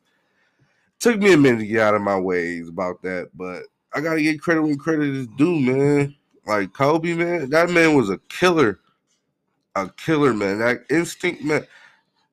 Took 1.00 1.18
me 1.18 1.32
a 1.32 1.36
minute 1.36 1.58
to 1.60 1.66
get 1.66 1.80
out 1.80 1.94
of 1.94 2.02
my 2.02 2.18
ways 2.18 2.68
about 2.68 3.02
that, 3.02 3.30
but 3.34 3.62
I 3.94 4.00
gotta 4.00 4.22
get 4.22 4.40
credit 4.40 4.62
when 4.62 4.76
credit 4.78 5.08
is 5.14 5.26
due, 5.28 5.58
man. 5.58 6.14
Like 6.46 6.72
Kobe, 6.72 7.14
man, 7.14 7.50
that 7.50 7.70
man 7.70 7.94
was 7.96 8.10
a 8.10 8.18
killer, 8.28 8.80
a 9.74 9.88
killer, 9.88 10.32
man. 10.34 10.58
That 10.58 10.84
instinct, 10.90 11.42
man. 11.42 11.66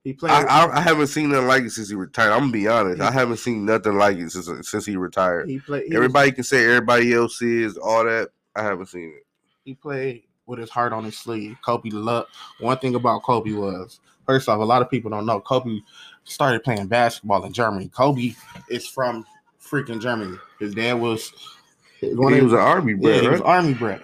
he 0.03 0.13
played. 0.13 0.31
I, 0.31 0.43
I, 0.65 0.77
I 0.77 0.81
haven't 0.81 1.07
seen 1.07 1.29
nothing 1.31 1.48
like 1.48 1.63
it 1.63 1.71
since 1.71 1.89
he 1.89 1.95
retired. 1.95 2.31
I'm 2.31 2.39
gonna 2.41 2.51
be 2.51 2.67
honest, 2.67 3.01
I 3.01 3.12
haven't 3.12 3.38
seen 3.38 3.65
nothing 3.65 3.98
like 3.98 4.17
it 4.17 4.31
since 4.31 4.50
since 4.69 4.86
he 4.86 4.98
retired. 4.98 5.50
he 5.50 5.59
played. 5.59 5.83
He, 5.83 5.89
was- 5.89 5.95
Everybody 5.95 6.31
can 6.33 6.43
say 6.43 6.65
everybody 6.65 7.13
else 7.13 7.41
is 7.41 7.77
all 7.77 8.03
that. 8.03 8.29
I 8.55 8.63
haven't 8.63 8.88
seen 8.88 9.13
it. 9.15 9.25
he 9.63 9.74
played 9.75 10.24
with 10.50 10.60
his 10.60 10.70
heart 10.70 10.91
on 10.91 11.03
his 11.03 11.18
sleeve. 11.18 11.58
Kobe 11.63 11.89
loved. 11.91 12.29
One 12.60 12.77
thing 12.77 12.96
about 12.96 13.24
Kobe 13.24 13.51
was, 13.51 14.00
first 14.25 14.50
off, 14.50 14.60
a 14.60 14.63
lot 14.63 14.82
of 14.82 14.89
people 14.89 15.12
don't 15.12 15.25
know. 15.25 15.39
Kobe 15.39 15.79
started 16.24 16.63
playing 16.63 16.88
basketball 16.88 17.46
in 17.46 17.53
Germany. 17.53 17.89
Kobe 17.89 18.34
is 18.70 18.88
from 18.88 19.25
freaking 19.62 20.01
Germany. 20.01 20.38
His 20.60 20.74
dad 20.74 20.94
was. 20.94 21.32
One 22.01 22.34
he 22.34 22.39
of 22.39 22.46
was 22.46 22.53
an 22.53 22.60
army 22.60 22.94
yeah, 22.94 23.00
bred, 23.00 23.22
he 23.22 23.27
was 23.29 23.39
right? 23.41 23.48
army 23.48 23.74
bred. 23.74 24.01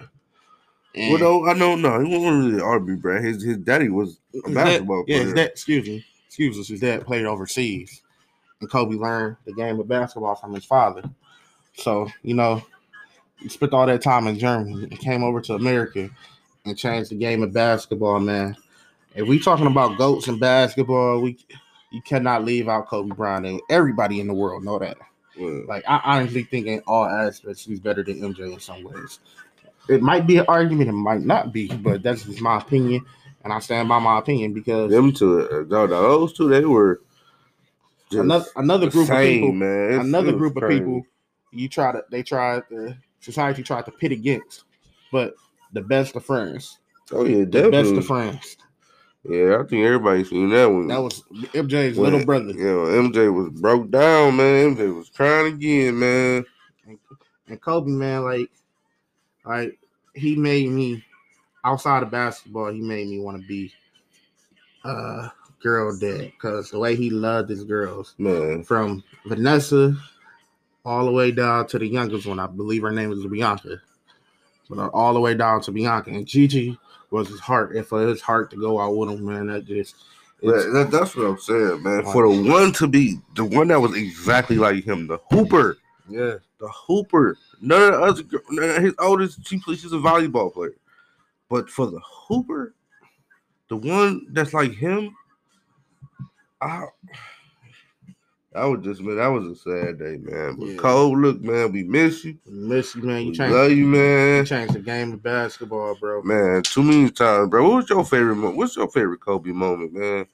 And 0.94 1.12
Well, 1.12 1.20
no, 1.42 1.50
I 1.50 1.58
don't 1.58 1.82
know. 1.82 1.98
He 1.98 2.06
wasn't 2.06 2.44
really 2.44 2.54
an 2.54 2.60
army 2.60 2.96
bred. 2.96 3.24
His 3.24 3.42
his 3.42 3.58
daddy 3.58 3.88
was 3.88 4.18
a 4.44 4.50
basketball 4.50 5.04
yeah, 5.06 5.16
player. 5.16 5.24
his 5.24 5.34
dad, 5.34 5.48
excuse 5.48 5.88
me, 5.88 6.04
excuse 6.26 6.58
us. 6.58 6.68
His 6.68 6.80
dad 6.80 7.06
played 7.06 7.24
overseas, 7.24 8.02
and 8.60 8.70
Kobe 8.70 8.96
learned 8.96 9.36
the 9.46 9.54
game 9.54 9.80
of 9.80 9.88
basketball 9.88 10.34
from 10.34 10.54
his 10.54 10.64
father. 10.64 11.02
So 11.74 12.08
you 12.22 12.34
know, 12.34 12.62
he 13.38 13.48
spent 13.48 13.72
all 13.72 13.86
that 13.86 14.02
time 14.02 14.26
in 14.26 14.38
Germany 14.38 14.84
and 14.84 14.98
came 14.98 15.22
over 15.22 15.40
to 15.42 15.54
America 15.54 16.10
and 16.66 16.76
changed 16.76 17.10
the 17.10 17.14
game 17.16 17.42
of 17.42 17.52
basketball, 17.52 18.20
man. 18.20 18.56
if 19.14 19.26
we 19.26 19.38
talking 19.38 19.66
about 19.66 19.96
goats 19.98 20.28
in 20.28 20.38
basketball, 20.38 21.20
we 21.20 21.38
you 21.90 22.02
cannot 22.02 22.44
leave 22.44 22.68
out 22.68 22.88
Kobe 22.88 23.14
Bryant, 23.14 23.46
and 23.46 23.60
everybody 23.70 24.20
in 24.20 24.26
the 24.26 24.34
world 24.34 24.64
know 24.64 24.78
that. 24.78 24.98
Yeah. 25.36 25.60
Like 25.66 25.84
I 25.88 26.00
honestly 26.04 26.42
think 26.42 26.66
in 26.66 26.80
all 26.86 27.04
aspects 27.04 27.64
he's 27.64 27.80
better 27.80 28.02
than 28.02 28.20
MJ 28.20 28.52
in 28.52 28.60
some 28.60 28.82
ways. 28.82 29.20
It 29.88 30.02
might 30.02 30.26
be 30.26 30.38
an 30.38 30.46
argument, 30.48 30.88
it 30.88 30.92
might 30.92 31.20
not 31.22 31.52
be, 31.52 31.68
but 31.68 32.02
that's 32.02 32.24
just 32.24 32.40
my 32.40 32.58
opinion, 32.58 33.04
and 33.44 33.52
I 33.52 33.60
stand 33.60 33.88
by 33.88 34.00
my 34.00 34.18
opinion 34.18 34.52
because 34.52 34.90
Them 34.90 35.12
two, 35.12 35.48
uh, 35.48 35.64
no, 35.68 35.86
those 35.86 36.32
two, 36.32 36.48
they 36.48 36.64
were 36.64 37.00
just 38.10 38.22
another 38.24 38.46
another 38.56 38.86
the 38.86 38.92
group 38.92 39.10
of 39.10 39.18
people, 39.18 39.52
man. 39.52 39.84
It's- 39.90 40.04
another 40.04 40.32
group 40.32 40.56
of 40.56 40.68
people, 40.68 41.06
you 41.52 41.68
try 41.68 41.92
to 41.92 42.04
they 42.10 42.22
tried 42.22 42.64
the 42.68 42.96
society 43.20 43.62
tried 43.62 43.84
to 43.86 43.92
pit 43.92 44.12
against, 44.12 44.64
but 45.12 45.34
the 45.72 45.82
best 45.82 46.16
of 46.16 46.24
friends, 46.24 46.78
Oh 47.12 47.24
yeah, 47.24 47.38
the 47.40 47.46
definitely. 47.46 47.82
best 47.82 47.94
of 47.94 48.06
friends. 48.06 48.56
Yeah, 49.28 49.58
I 49.60 49.66
think 49.66 49.84
everybody 49.84 50.22
seen 50.24 50.50
that 50.50 50.66
one. 50.70 50.86
That 50.86 51.00
was 51.02 51.22
MJ's 51.52 51.96
When- 51.98 52.12
little 52.12 52.24
brother, 52.26 52.52
Yeah, 52.52 52.98
MJ 53.00 53.32
was 53.34 53.48
broke 53.60 53.90
down, 53.90 54.36
man. 54.36 54.76
MJ 54.76 54.94
was 54.96 55.08
crying 55.10 55.54
again, 55.54 55.98
man. 55.98 56.44
and 57.48 57.60
Kobe, 57.60 57.90
man, 57.90 58.22
like, 58.24 58.50
like 59.44 59.78
he 60.14 60.36
made 60.36 60.70
me 60.70 61.04
outside 61.64 62.02
of 62.04 62.10
basketball. 62.10 62.72
He 62.72 62.80
made 62.80 63.08
me 63.08 63.18
want 63.20 63.40
to 63.40 63.46
be 63.48 63.72
uh 64.84 65.28
girl 65.62 65.96
dad 65.98 66.30
because 66.36 66.70
the 66.70 66.78
way 66.78 66.94
he 66.94 67.10
loved 67.10 67.50
his 67.50 67.64
girls, 67.64 68.14
Man, 68.18 68.62
from 68.62 69.02
Vanessa 69.26 69.96
all 70.84 71.04
the 71.06 71.10
way 71.10 71.32
down 71.32 71.66
to 71.66 71.78
the 71.80 71.86
youngest 71.86 72.26
one. 72.26 72.38
I 72.38 72.46
believe 72.46 72.82
her 72.82 72.92
name 72.92 73.10
was 73.10 73.24
Bianka, 73.26 73.80
but 74.68 74.78
all 74.92 75.14
the 75.14 75.20
way 75.20 75.34
down 75.34 75.60
to 75.62 75.72
Bianka 75.72 76.08
and 76.08 76.26
Gigi 76.26 76.78
was 77.10 77.28
his 77.28 77.40
heart. 77.40 77.74
And 77.76 77.86
for 77.86 78.06
his 78.06 78.20
heart 78.20 78.50
to 78.50 78.56
go 78.56 78.80
out 78.80 78.96
with 78.96 79.10
him, 79.10 79.24
man, 79.24 79.46
that 79.48 79.64
just 79.66 79.96
that, 80.42 80.70
that- 80.72 80.90
that's 80.90 81.16
what 81.16 81.26
I'm 81.26 81.38
saying, 81.38 81.82
man. 81.82 82.04
For 82.12 82.28
the 82.28 82.50
one 82.50 82.72
to 82.74 82.86
be 82.86 83.18
the 83.34 83.44
one 83.44 83.68
that 83.68 83.80
was 83.80 83.96
exactly 83.96 84.56
like 84.56 84.84
him, 84.84 85.06
the 85.06 85.18
Hooper, 85.30 85.78
yeah, 86.08 86.34
the 86.58 86.68
Hooper. 86.68 87.36
None 87.60 87.82
of 87.82 87.92
the 87.92 88.00
other, 88.02 88.42
none 88.50 88.76
of 88.76 88.82
his 88.82 88.94
oldest, 88.98 89.46
she 89.46 89.58
plays. 89.58 89.80
She's 89.80 89.92
a 89.92 89.96
volleyball 89.96 90.52
player, 90.52 90.74
but 91.48 91.70
for 91.70 91.86
the 91.86 92.00
Hooper, 92.04 92.74
the 93.68 93.76
one 93.76 94.26
that's 94.30 94.52
like 94.52 94.72
him, 94.72 95.16
I. 96.60 96.84
That 98.56 98.64
was 98.64 98.82
just 98.82 99.02
man. 99.02 99.16
That 99.16 99.26
was 99.26 99.44
a 99.46 99.54
sad 99.54 99.98
day, 99.98 100.16
man. 100.16 100.56
But 100.58 100.68
Yeah. 100.68 100.76
Cole, 100.76 101.18
look, 101.18 101.42
man, 101.42 101.72
we 101.72 101.82
miss 101.84 102.24
you. 102.24 102.38
miss 102.46 102.94
you, 102.96 103.02
man. 103.02 103.20
You 103.22 103.30
We 103.32 103.36
changed, 103.36 103.54
love 103.54 103.70
you, 103.70 103.76
you 103.76 103.86
man. 103.86 104.46
changed 104.46 104.72
the 104.74 104.80
game 104.80 105.12
of 105.12 105.22
basketball, 105.22 105.94
bro. 106.00 106.22
Man, 106.22 106.62
too 106.62 106.82
many 106.82 107.10
times, 107.10 107.50
bro. 107.50 107.68
What 107.68 107.76
was 107.76 107.90
your 107.90 108.02
favorite? 108.02 108.36
What's 108.56 108.74
your 108.76 108.88
favorite 108.88 109.20
Kobe 109.20 109.50
moment, 109.50 109.92
man? 109.92 110.26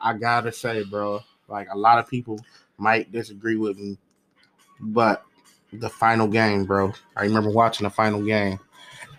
I 0.00 0.14
gotta 0.14 0.50
say, 0.50 0.82
bro, 0.82 1.20
like 1.46 1.68
a 1.72 1.78
lot 1.78 2.00
of 2.00 2.08
people 2.08 2.40
might 2.78 3.12
disagree 3.12 3.56
with 3.56 3.78
me, 3.78 3.96
but 4.80 5.22
the 5.72 5.88
final 5.88 6.26
game, 6.26 6.64
bro. 6.64 6.92
I 7.16 7.22
remember 7.22 7.50
watching 7.50 7.84
the 7.84 7.90
final 7.90 8.24
game, 8.24 8.58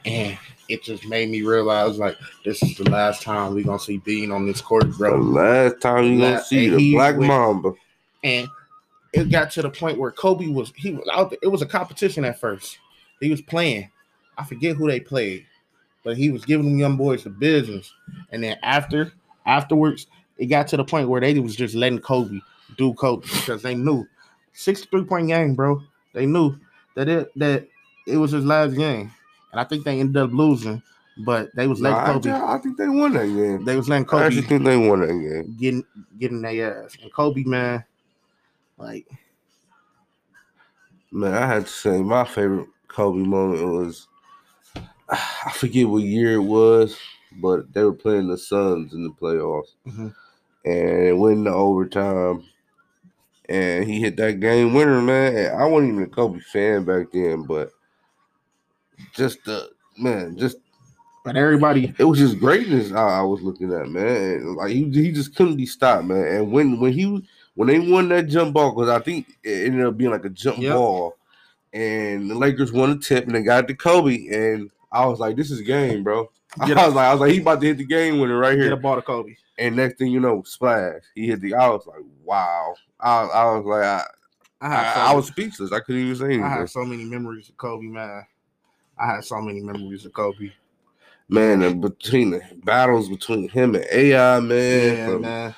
and 0.03 0.37
it 0.67 0.83
just 0.83 1.05
made 1.07 1.29
me 1.29 1.43
realize 1.43 1.97
like 1.97 2.17
this 2.43 2.61
is 2.61 2.75
the 2.75 2.89
last 2.89 3.21
time 3.21 3.53
we're 3.53 3.63
gonna 3.63 3.79
see 3.79 3.97
Bean 3.99 4.31
on 4.33 4.45
this 4.45 4.59
court, 4.59 4.91
bro. 4.97 5.11
The 5.11 5.23
last 5.23 5.79
time 5.79 6.03
you're 6.05 6.31
gonna 6.31 6.43
see 6.43 6.67
the 6.67 6.93
Black 6.93 7.15
went- 7.15 7.27
Mamba. 7.29 7.71
And 8.23 8.47
it 9.13 9.29
got 9.29 9.51
to 9.51 9.61
the 9.61 9.69
point 9.69 9.97
where 9.97 10.11
Kobe 10.11 10.47
was 10.47 10.71
he 10.75 10.91
was 10.91 11.07
out 11.11 11.29
there. 11.29 11.39
It 11.41 11.47
was 11.47 11.61
a 11.61 11.65
competition 11.65 12.25
at 12.25 12.39
first. 12.39 12.77
He 13.19 13.29
was 13.29 13.41
playing. 13.41 13.89
I 14.37 14.45
forget 14.45 14.75
who 14.75 14.87
they 14.87 14.99
played, 14.99 15.45
but 16.03 16.17
he 16.17 16.31
was 16.31 16.45
giving 16.45 16.65
them 16.65 16.79
young 16.79 16.97
boys 16.97 17.23
the 17.23 17.29
business. 17.29 17.91
And 18.31 18.43
then 18.43 18.57
after 18.63 19.11
afterwards, 19.45 20.07
it 20.37 20.45
got 20.45 20.67
to 20.69 20.77
the 20.77 20.83
point 20.83 21.09
where 21.09 21.21
they 21.21 21.37
was 21.39 21.55
just 21.55 21.75
letting 21.75 21.99
Kobe 21.99 22.39
do 22.77 22.93
Kobe 22.93 23.27
because 23.27 23.61
they 23.61 23.75
knew 23.75 24.07
63 24.53 25.03
point 25.05 25.27
game, 25.27 25.55
bro. 25.55 25.81
They 26.13 26.25
knew 26.25 26.57
that 26.95 27.09
it 27.09 27.31
that 27.37 27.67
it 28.07 28.17
was 28.17 28.31
his 28.31 28.45
last 28.45 28.75
game. 28.75 29.11
And 29.51 29.59
I 29.59 29.63
think 29.63 29.83
they 29.83 29.99
ended 29.99 30.17
up 30.17 30.31
losing, 30.31 30.81
but 31.25 31.53
they 31.55 31.67
was 31.67 31.81
letting 31.81 31.99
I, 31.99 32.13
Kobe. 32.13 32.31
I 32.31 32.57
think 32.59 32.77
they 32.77 32.87
won 32.87 33.13
that 33.13 33.25
game. 33.25 33.65
They 33.65 33.75
was 33.75 33.89
letting 33.89 34.05
Kobe. 34.05 34.23
I 34.23 34.25
actually 34.27 34.43
think 34.43 34.63
they 34.63 34.77
won 34.77 35.01
that 35.01 35.07
game. 35.07 35.55
getting 35.59 35.83
getting 36.19 36.41
their 36.41 36.83
ass. 36.85 36.97
And 37.01 37.11
Kobe, 37.11 37.43
man, 37.43 37.83
like 38.79 39.07
Man, 41.11 41.33
I 41.33 41.47
had 41.47 41.65
to 41.65 41.71
say 41.71 42.01
my 42.01 42.23
favorite 42.23 42.67
Kobe 42.87 43.19
moment 43.19 43.63
was 43.67 44.07
I 45.09 45.51
forget 45.53 45.87
what 45.87 46.03
year 46.03 46.33
it 46.33 46.43
was, 46.43 46.97
but 47.41 47.73
they 47.73 47.83
were 47.83 47.93
playing 47.93 48.27
the 48.27 48.37
Suns 48.37 48.93
in 48.93 49.03
the 49.03 49.09
playoffs, 49.09 49.73
Mhm. 49.87 50.13
and 50.65 51.07
it 51.07 51.17
went 51.17 51.39
into 51.39 51.51
overtime. 51.51 52.43
And 53.47 53.89
he 53.89 53.99
hit 53.99 54.15
that 54.17 54.39
game 54.39 54.75
winner, 54.75 55.01
man. 55.01 55.35
And 55.35 55.57
I 55.59 55.65
wasn't 55.65 55.93
even 55.93 56.03
a 56.03 56.07
Kobe 56.07 56.39
fan 56.39 56.85
back 56.85 57.07
then, 57.11 57.43
but 57.47 57.71
just 59.15 59.43
the 59.45 59.71
man, 59.97 60.37
just 60.37 60.57
but 61.25 61.35
everybody 61.35 61.91
it 61.97 62.03
was 62.03 62.19
just 62.19 62.39
greatness 62.39 62.91
I, 62.91 63.19
I 63.19 63.21
was 63.21 63.41
looking 63.41 63.73
at, 63.73 63.89
man. 63.89 64.33
And, 64.33 64.55
like 64.55 64.69
he, 64.71 64.83
he 64.91 65.11
just 65.11 65.35
couldn't 65.35 65.57
be 65.57 65.65
stopped, 65.65 66.05
man. 66.05 66.27
And 66.27 66.51
when 66.51 66.79
when 66.79 66.93
he 66.93 67.27
when 67.59 67.67
they 67.67 67.77
won 67.77 68.07
that 68.07 68.27
jump 68.27 68.53
ball, 68.53 68.71
because 68.73 68.87
I 68.87 68.99
think 69.03 69.27
it 69.43 69.65
ended 69.67 69.85
up 69.85 69.97
being 69.97 70.11
like 70.11 70.23
a 70.23 70.29
jump 70.29 70.59
Yep. 70.59 70.73
ball, 70.73 71.17
and 71.73 72.31
the 72.31 72.35
Lakers 72.35 72.71
won 72.71 72.91
a 72.91 72.97
tip 72.97 73.25
and 73.25 73.35
they 73.35 73.41
got 73.43 73.67
to 73.67 73.75
Kobe, 73.75 74.27
and 74.29 74.71
I 74.93 75.05
was 75.05 75.19
like, 75.19 75.35
this 75.35 75.51
is 75.51 75.59
game, 75.59 76.01
bro. 76.01 76.31
Get 76.65 76.77
I 76.77 76.85
was 76.85 76.95
like, 76.95 77.07
I 77.07 77.11
was 77.11 77.19
like, 77.19 77.31
he 77.33 77.41
about 77.41 77.59
to 77.59 77.67
hit 77.67 77.77
the 77.77 77.83
game 77.85 78.17
winner 78.21 78.37
right 78.37 78.55
get 78.55 78.61
a 78.61 78.67
here. 78.67 78.75
ball 78.77 78.95
to 78.95 79.01
Kobe. 79.01 79.35
And 79.57 79.75
next 79.75 79.97
thing 79.97 80.07
you 80.09 80.21
know, 80.21 80.41
splash. 80.43 81.01
He 81.15 81.27
hit 81.27 81.41
the. 81.41 81.53
I 81.53 81.67
was 81.67 81.85
like, 81.85 81.99
wow. 82.23 82.75
I, 82.97 83.23
I 83.23 83.43
was 83.57 83.65
like, 83.65 83.83
I, 83.83 84.05
I 84.61 84.93
so 84.93 84.99
I, 85.01 85.11
I 85.11 85.13
was 85.13 85.27
speechless. 85.27 85.73
I 85.73 85.81
couldn't 85.81 86.01
even 86.01 86.15
say 86.15 86.25
anything. 86.25 86.43
I 86.45 86.49
had 86.59 86.69
so 86.69 86.85
many 86.85 87.03
memories 87.03 87.49
of 87.49 87.57
Kobe, 87.57 87.87
man. 87.87 88.25
I 88.97 89.05
had 89.15 89.25
so 89.25 89.41
many 89.41 89.59
memories 89.59 90.05
of 90.05 90.13
Kobe. 90.13 90.49
Man, 91.27 91.61
and 91.61 91.81
between 91.81 92.31
the 92.31 92.41
battles 92.63 93.09
between 93.09 93.49
him 93.49 93.75
and 93.75 93.85
AI, 93.91 94.39
man, 94.39 94.95
Yeah, 94.95 95.05
from- 95.05 95.21
man. 95.23 95.55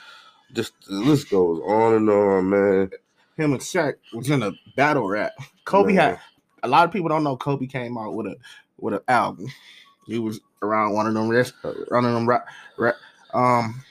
Just 0.54 0.74
the 0.88 0.94
list 0.96 1.30
goes 1.30 1.60
on 1.66 1.94
and 1.96 2.10
on, 2.10 2.50
man. 2.50 2.92
Him 3.38 3.54
and 3.54 3.62
Shaq 3.62 3.96
was 4.14 4.30
in 4.30 4.44
a 4.44 4.52
battle 4.76 5.08
rap. 5.08 5.32
Kobe 5.66 5.94
Man. 5.94 6.12
had 6.12 6.20
a 6.64 6.68
lot 6.68 6.86
of 6.86 6.92
people 6.92 7.10
don't 7.10 7.24
know 7.24 7.38
Kobe 7.38 7.68
came 7.68 7.98
out 7.98 8.14
with 8.14 8.28
a 8.28 8.36
with 8.78 8.94
an 8.96 9.02
album. 9.08 9.48
He 10.06 10.20
was 10.20 10.40
around 10.62 10.94
one 10.94 11.08
of 11.08 11.14
them 11.14 11.30
rest, 11.30 11.54
one 11.90 12.06
of 12.06 12.14
them 12.14 12.28
rap, 12.28 12.46
rap, 12.78 12.96
um 13.34 13.82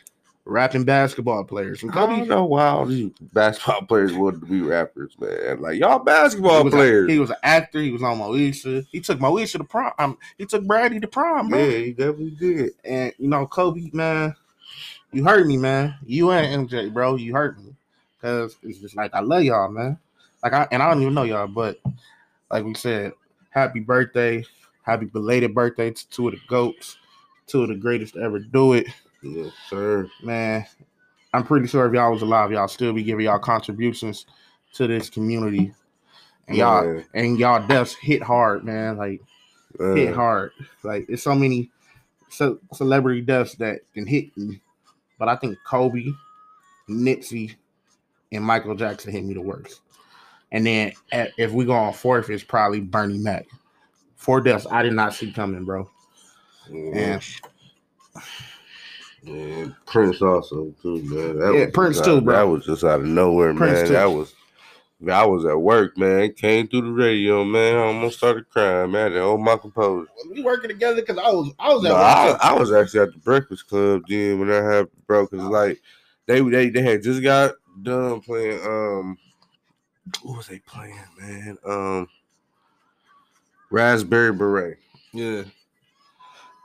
rapping 0.45 0.85
basketball 0.85 1.45
players. 1.45 1.83
And 1.83 1.93
I 1.93 1.95
don't 1.95 2.19
Kobe 2.21 2.29
know 2.29 2.45
why 2.45 2.67
all 2.67 2.87
these 2.87 3.11
basketball 3.33 3.83
players 3.83 4.13
wanted 4.13 4.41
to 4.41 4.47
be 4.47 4.61
rappers, 4.61 5.15
man. 5.19 5.61
Like 5.61 5.79
y'all 5.79 6.01
basketball 6.01 6.63
he 6.63 6.69
a, 6.69 6.71
players. 6.71 7.11
he 7.11 7.19
was 7.19 7.31
an 7.31 7.37
actor. 7.43 7.81
He 7.81 7.93
was 7.93 8.03
on 8.03 8.19
Moesha. 8.19 8.87
He 8.91 9.01
took 9.01 9.19
Moesha 9.19 9.59
to 9.59 9.65
prom. 9.65 9.93
Um, 9.99 10.19
he 10.39 10.47
took 10.47 10.65
Brandy 10.67 11.01
to 11.01 11.09
prom, 11.09 11.49
bro. 11.49 11.59
yeah, 11.59 11.79
he 11.79 11.93
definitely 11.93 12.31
did. 12.33 12.71
And 12.85 13.13
you 13.19 13.29
know, 13.29 13.47
Kobe, 13.47 13.91
man, 13.93 14.35
you 15.13 15.25
hurt 15.25 15.47
me, 15.47 15.57
man. 15.57 15.95
You 16.05 16.31
and 16.31 16.69
MJ, 16.69 16.93
bro, 16.93 17.17
you 17.17 17.33
hurt 17.35 17.59
me. 17.63 17.75
Cause 18.21 18.57
it's 18.63 18.79
just 18.79 18.97
like 18.97 19.15
I 19.15 19.21
love 19.21 19.45
y'all, 19.45 19.71
man. 19.71 19.99
Like 20.43 20.53
I 20.53 20.69
and 20.71 20.83
I 20.83 20.91
don't 20.91 21.01
even 21.03 21.15
know 21.15 21.23
y'all, 21.23 21.47
but 21.49 21.79
like 22.51 22.65
we 22.65 22.75
said, 22.75 23.13
happy 23.51 23.81
birthday, 23.81 24.45
happy 24.83 25.07
belated 25.07 25.55
birthday 25.55 25.91
to 25.91 26.11
two 26.11 26.29
of 26.29 26.35
the 26.35 26.41
goats, 26.49 26.99
two 27.47 27.63
of 27.63 27.69
the 27.69 27.77
greatest 27.77 28.15
to 28.15 28.21
ever 28.21 28.39
do 28.39 28.75
it, 28.75 28.87
Yes, 29.23 29.53
sir. 29.69 30.09
man. 30.23 30.67
I'm 31.33 31.45
pretty 31.45 31.67
sure 31.69 31.87
if 31.87 31.95
y'all 31.95 32.13
was 32.13 32.23
alive, 32.23 32.53
y'all 32.53 32.69
still 32.69 32.93
be 32.93 33.05
giving 33.05 33.25
y'all 33.25 33.39
contributions 33.39 34.27
to 34.75 34.87
this 34.87 35.09
community. 35.09 35.73
And 36.49 36.57
y'all 36.59 36.85
Man, 36.85 37.05
and 37.15 37.39
y'all 37.39 37.67
deaths 37.67 37.95
hit 37.95 38.23
hard, 38.23 38.65
man. 38.65 38.97
Like 38.97 39.21
man. 39.79 39.97
hit 39.97 40.15
hard. 40.15 40.53
Like 40.83 41.07
it's 41.09 41.23
so 41.23 41.35
many 41.35 41.71
ce- 42.31 42.59
celebrity 42.73 43.21
deaths 43.21 43.55
that 43.57 43.81
can 43.95 44.07
hit 44.07 44.37
me, 44.37 44.61
but 45.21 45.29
I 45.29 45.37
think 45.37 45.57
Kobe, 45.65 46.07
Nipsey, 46.89 47.55
and 48.33 48.43
Michael 48.43 48.75
Jackson 48.75 49.13
hit 49.13 49.23
me 49.25 49.35
the 49.35 49.41
worst. 49.43 49.81
And 50.51 50.67
then 50.67 50.93
at, 51.13 51.31
if 51.39 51.53
we 51.53 51.65
go 51.65 51.73
on 51.75 51.93
fourth, 51.93 52.29
it's 52.31 52.43
probably 52.43 52.81
Bernie 52.81 53.19
Mac. 53.19 53.47
Four 54.17 54.41
deaths 54.41 54.67
I 54.71 54.83
did 54.83 54.95
not 54.95 55.15
see 55.15 55.31
coming, 55.31 55.65
bro. 55.65 55.89
Mm-hmm. 56.69 56.97
Yeah. 56.99 57.21
And 59.27 59.37
And 59.63 59.75
Prince 59.87 60.23
also 60.23 60.75
too, 60.83 61.03
man. 61.03 61.39
That 61.39 61.55
Yeah, 61.55 61.67
Prince 61.73 62.01
too, 62.01 62.17
out- 62.17 62.25
bro. 62.25 62.37
That 62.37 62.49
was 62.49 62.65
just 62.67 62.83
out 62.85 63.01
of 63.01 63.07
nowhere, 63.07 63.55
Prince 63.55 63.75
man. 63.81 63.87
too. 63.87 63.93
That 63.93 64.07
was. 64.07 64.35
I 65.09 65.25
was 65.25 65.45
at 65.47 65.61
work, 65.61 65.97
man. 65.97 66.33
Came 66.35 66.69
through 66.69 66.83
the 66.83 66.91
radio, 66.91 67.45
man. 67.45 67.77
I 67.77 67.85
almost 67.85 68.19
started 68.19 68.49
crying, 68.51 68.91
man. 68.91 69.13
The 69.13 69.21
hold 69.21 69.41
my 69.41 69.57
composure. 69.57 70.09
we 70.31 70.43
working 70.43 70.69
together 70.69 71.01
because 71.01 71.17
I 71.19 71.31
was 71.31 71.53
I 71.59 71.73
was 71.73 71.85
at 71.85 71.89
No, 71.89 71.95
work. 71.95 72.05
I. 72.05 72.51
I 72.51 72.53
was 72.59 72.73
actually 72.73 73.01
at 73.01 73.13
the 73.13 73.19
Breakfast 73.19 73.67
Club 73.69 74.03
then 74.09 74.39
when 74.39 74.49
that 74.49 74.63
happened, 74.63 75.07
bro. 75.07 75.27
Cause 75.27 75.41
like 75.41 75.81
they 76.27 76.41
they 76.41 76.69
they 76.69 76.83
had 76.83 77.03
just 77.03 77.23
got 77.23 77.55
done 77.83 78.21
playing. 78.21 78.61
Um, 78.65 79.19
what 80.23 80.39
was 80.39 80.49
they 80.49 80.59
playing, 80.59 80.99
man? 81.19 81.57
Um, 81.67 82.09
Raspberry 83.71 84.33
Beret, 84.33 84.79
yeah, 85.13 85.45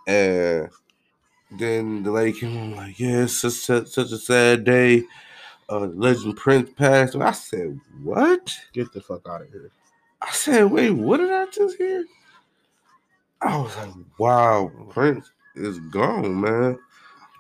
and 0.08 0.70
then 1.52 2.04
the 2.04 2.12
lady 2.12 2.38
came 2.38 2.58
on 2.58 2.76
like, 2.76 3.00
yeah, 3.00 3.24
it's 3.24 3.38
such, 3.38 3.88
such 3.88 4.12
a 4.12 4.18
sad 4.18 4.64
day. 4.64 5.04
Uh, 5.70 5.80
Legend 5.80 6.38
Prince 6.38 6.70
passed. 6.76 7.16
I 7.16 7.32
said, 7.32 7.80
what? 8.04 8.56
Get 8.74 8.94
the 8.94 9.02
fuck 9.02 9.28
out 9.28 9.42
of 9.42 9.52
here. 9.52 9.72
I 10.22 10.32
said, 10.32 10.66
wait, 10.66 10.92
what 10.92 11.18
did 11.18 11.32
I 11.32 11.46
just 11.48 11.78
hear? 11.78 12.06
I 13.42 13.58
was 13.58 13.76
like, 13.78 13.94
wow, 14.18 14.72
Prince 14.90 15.30
is 15.56 15.80
gone, 15.80 16.42
man. 16.42 16.80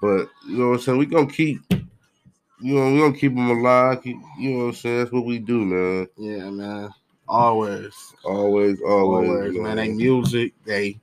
But 0.01 0.29
you 0.47 0.57
know 0.57 0.69
what 0.69 0.75
I'm 0.75 0.81
saying? 0.81 0.97
We 0.97 1.05
gonna 1.05 1.27
keep, 1.27 1.61
you 1.71 2.75
know, 2.75 2.91
we 2.91 2.99
gonna 2.99 3.17
keep 3.17 3.31
him 3.31 3.49
alive. 3.49 4.03
Keep, 4.03 4.17
you 4.37 4.51
know 4.51 4.57
what 4.57 4.65
I'm 4.65 4.73
saying? 4.73 4.97
That's 4.99 5.11
what 5.11 5.25
we 5.25 5.39
do, 5.39 5.65
man. 5.65 6.07
Yeah, 6.17 6.49
man. 6.49 6.89
Always. 7.27 7.93
Always, 8.23 8.79
always, 8.81 9.29
Always, 9.29 9.57
man. 9.57 9.77
They 9.77 9.89
music, 9.89 10.53
they 10.63 10.99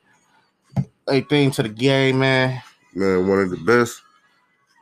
they 1.07 1.21
thing 1.23 1.51
to 1.53 1.63
the 1.63 1.69
game, 1.69 2.21
man. 2.21 2.63
man, 2.95 3.27
one 3.27 3.41
of 3.41 3.51
the 3.51 3.57
best, 3.57 4.03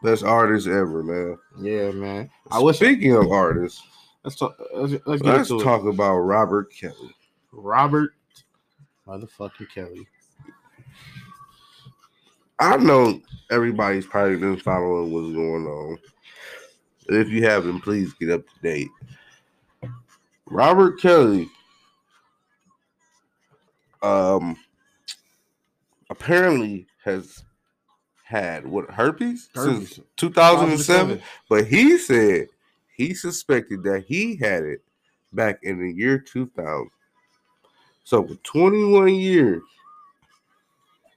best 0.02 0.24
artist 0.24 0.66
ever, 0.66 1.02
man. 1.02 1.38
Yeah, 1.60 1.90
man. 1.90 2.30
I 2.50 2.58
wish 2.58 2.76
Speaking 2.76 3.14
of 3.14 3.30
artists, 3.30 3.82
let's 4.24 4.36
talk 4.36 4.56
let's, 4.74 4.94
let's 5.06 5.22
let's 5.22 5.48
talk 5.48 5.84
about 5.84 6.18
Robert 6.18 6.72
Kelly. 6.72 7.14
Robert 7.52 8.12
motherfucking 9.06 9.72
Kelly. 9.74 10.06
I 12.58 12.76
know 12.76 13.20
everybody's 13.50 14.06
probably 14.06 14.36
been 14.36 14.58
following 14.58 15.12
what's 15.12 15.34
going 15.34 15.66
on. 15.66 15.98
If 17.08 17.28
you 17.28 17.44
haven't, 17.44 17.80
please 17.80 18.12
get 18.14 18.30
up 18.30 18.46
to 18.46 18.60
date. 18.62 18.88
Robert 20.46 21.00
Kelly, 21.00 21.48
um, 24.02 24.56
apparently 26.10 26.86
has 27.04 27.44
had 28.30 28.64
what 28.66 28.88
herpes, 28.90 29.48
Herpes. 29.54 29.94
since 29.94 30.06
2007, 30.16 31.20
but 31.48 31.66
he 31.66 31.98
said 31.98 32.46
he 32.96 33.12
suspected 33.12 33.82
that 33.82 34.04
he 34.06 34.36
had 34.36 34.62
it 34.62 34.82
back 35.32 35.58
in 35.62 35.80
the 35.80 35.92
year 35.92 36.18
2000. 36.18 36.90
So 38.04 38.24
for 38.24 38.34
21 38.36 39.14
years, 39.14 39.62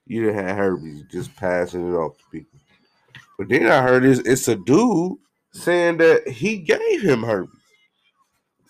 you 0.08 0.25
done 0.25 0.36
had 0.36 0.58
herpes, 0.58 1.03
just 1.12 1.36
passing 1.36 1.93
it 1.93 1.96
off 1.96 2.17
to 2.17 2.24
people. 2.32 2.60
But 3.38 3.50
then 3.50 3.67
I 3.67 3.82
heard 3.84 4.03
it's, 4.03 4.20
it's 4.22 4.48
a 4.48 4.55
dude 4.55 5.17
saying 5.51 5.98
that 5.98 6.27
he 6.27 6.58
gave 6.58 7.01
him 7.01 7.22
herpes. 7.22 7.55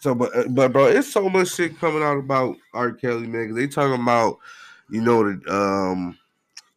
So, 0.01 0.13
but 0.13 0.35
uh, 0.35 0.50
but 0.50 0.73
bro, 0.73 0.88
it's 0.88 1.12
so 1.12 1.29
much 1.29 1.55
shit 1.55 1.79
coming 1.79 2.03
out 2.03 2.17
about 2.17 2.57
R. 2.73 2.91
Kelly, 2.91 3.25
man. 3.25 3.55
they 3.55 3.67
talking 3.67 4.01
about, 4.01 4.38
you 4.89 5.01
know, 5.01 5.31
the 5.31 5.55
um 5.55 6.17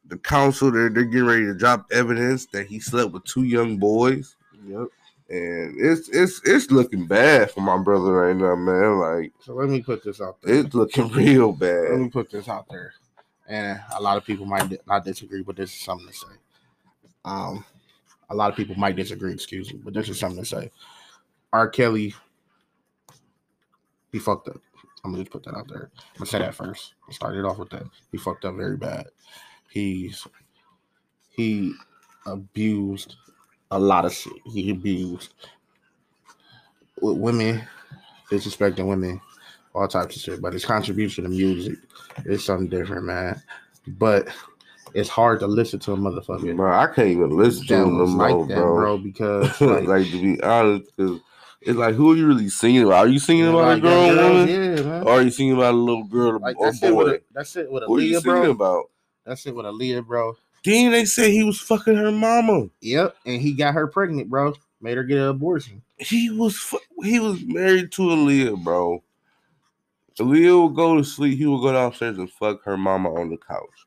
the 0.09 0.19
council 0.19 0.71
they're 0.71 0.89
they're 0.91 1.05
getting 1.05 1.27
ready 1.27 1.45
to 1.47 1.55
drop 1.55 1.87
evidence 1.93 2.47
that 2.47 2.67
he 2.67 2.79
slept 2.81 3.13
with 3.13 3.25
two 3.25 3.45
young 3.45 3.77
boys, 3.79 4.37
Yep. 4.67 4.89
and 5.31 5.75
it's 5.81 6.09
it's 6.11 6.41
it's 6.45 6.71
looking 6.71 7.07
bad 7.07 7.51
for 7.51 7.61
my 7.61 7.77
brother 7.79 8.13
right 8.13 8.37
now, 8.37 8.55
man. 8.55 8.99
Like 8.99 9.33
So 9.41 9.55
let 9.55 9.69
me 9.69 9.83
put 9.83 10.05
this 10.05 10.21
out 10.21 10.37
there. 10.43 10.55
it's 10.61 10.75
looking 10.75 11.09
real 11.13 11.53
bad. 11.53 11.91
let 11.91 11.99
me 12.01 12.09
put 12.09 12.31
this 12.31 12.49
out 12.49 12.67
there, 12.71 12.93
and 13.49 13.81
a 13.97 14.01
lot 14.03 14.17
of 14.17 14.25
people 14.25 14.47
might 14.47 14.71
not 14.87 15.05
disagree, 15.05 15.43
but 15.43 15.57
this 15.57 15.73
is 15.75 15.81
something 15.81 16.07
to 16.09 16.13
say. 16.15 16.27
Um, 17.25 17.65
a 18.31 18.35
lot 18.35 18.51
of 18.51 18.57
people 18.57 18.77
might 18.77 18.95
disagree, 18.97 19.33
excuse 19.33 19.73
me, 19.73 19.81
but 19.83 19.95
this 19.95 20.09
is 20.09 20.19
something 20.19 20.43
to 20.43 20.47
say. 20.49 20.71
R. 21.53 21.69
Kelly, 21.69 22.15
he 24.13 24.19
fucked 24.19 24.49
up. 24.49 24.61
I'm 25.05 25.13
gonna 25.13 25.23
just 25.25 25.33
put 25.33 25.45
that 25.45 25.55
out 25.57 25.69
there. 25.69 25.91
I'm 25.95 26.19
gonna 26.19 26.27
say 26.27 26.39
that 26.41 26.55
first. 26.55 26.95
I 27.09 27.13
started 27.13 27.45
off 27.45 27.59
with 27.59 27.71
that. 27.71 27.85
He 28.11 28.19
fucked 28.19 28.45
up 28.45 28.57
very 28.57 28.77
bad. 28.77 29.07
He's 29.76 30.26
he 31.28 31.75
abused 32.25 33.16
a 33.71 33.78
lot 33.78 34.06
of 34.06 34.14
shit. 34.14 34.33
He 34.47 34.71
abused 34.71 35.35
with 37.02 37.18
women, 37.18 37.61
disrespecting 38.30 38.88
women, 38.88 39.21
all 39.75 39.87
types 39.87 40.16
of 40.16 40.23
shit. 40.23 40.40
But 40.40 40.54
his 40.54 40.64
contribution 40.64 41.25
to 41.25 41.30
music 41.30 41.76
is 42.25 42.42
something 42.42 42.68
different, 42.68 43.05
man. 43.05 43.42
But 43.87 44.29
it's 44.94 45.11
hard 45.11 45.40
to 45.40 45.46
listen 45.46 45.79
to 45.81 45.92
a 45.92 45.96
motherfucker 45.98 46.57
Bro, 46.57 46.72
I 46.72 46.87
can't 46.87 47.09
even 47.09 47.37
listen 47.37 47.66
to 47.66 47.74
him 47.74 47.98
no 47.98 48.05
like 48.05 48.35
more, 48.35 48.46
that, 48.46 48.55
bro. 48.55 48.74
bro. 48.77 48.96
Because 48.96 49.61
like, 49.61 49.85
like, 49.85 50.11
to 50.11 50.22
be 50.22 50.42
honest, 50.42 50.90
because 50.96 51.20
it's 51.61 51.77
like, 51.77 51.96
who 51.96 52.12
are 52.12 52.16
you 52.16 52.27
really 52.27 52.48
singing 52.48 52.85
about? 52.85 53.07
Are 53.07 53.09
you 53.09 53.18
singing 53.18 53.46
about 53.46 53.66
like 53.66 53.79
a 53.79 53.81
grown 53.83 54.16
woman, 54.16 54.48
yeah, 54.48 54.83
man. 54.83 55.03
or 55.03 55.11
are 55.11 55.22
you 55.22 55.31
singing 55.31 55.53
about 55.53 55.74
a 55.74 55.77
little 55.77 56.05
girl 56.05 56.38
Like 56.38 56.59
or 56.59 56.70
that 56.70 56.79
shit 56.79 56.96
with 56.96 57.09
boy? 57.09 57.12
a, 57.12 57.20
that 57.35 57.46
shit 57.46 57.70
with 57.70 57.83
Who 57.85 57.98
are 57.98 58.01
you 58.01 58.20
singing 58.20 58.40
bro. 58.40 58.51
about? 58.53 58.85
That 59.27 59.39
shit 59.39 59.55
with 59.55 59.67
Aaliyah, 59.67 60.07
bro. 60.07 60.37
Then 60.65 60.93
they 60.93 61.05
said 61.05 61.31
he 61.31 61.45
was 61.45 61.61
fucking 61.61 61.97
her 61.97 62.11
mama. 62.12 62.69
Yep, 62.81 63.17
and 63.27 63.41
he 63.43 63.53
got 63.53 63.75
her 63.75 63.87
pregnant, 63.87 64.31
bro. 64.31 64.55
Made 64.81 64.97
her 64.97 65.05
get 65.05 65.19
an 65.19 65.29
abortion. 65.29 65.83
He 65.99 66.31
was 66.31 66.57
fu- 66.57 66.79
he 67.03 67.19
was 67.21 67.43
married 67.45 67.93
to 67.93 68.03
Aaliyah, 68.03 68.62
bro. 68.62 69.03
Aaliyah 70.19 70.62
would 70.69 70.77
go 70.77 70.97
to 70.97 71.05
sleep. 71.05 71.39
He 71.39 71.47
would 71.47 71.61
go 71.61 71.73
downstairs 71.73 72.19
and 72.19 72.31
fuck 72.31 72.62
her 72.65 72.77
mama 72.77 73.12
on 73.15 73.31
the 73.31 73.37
couch. 73.37 73.87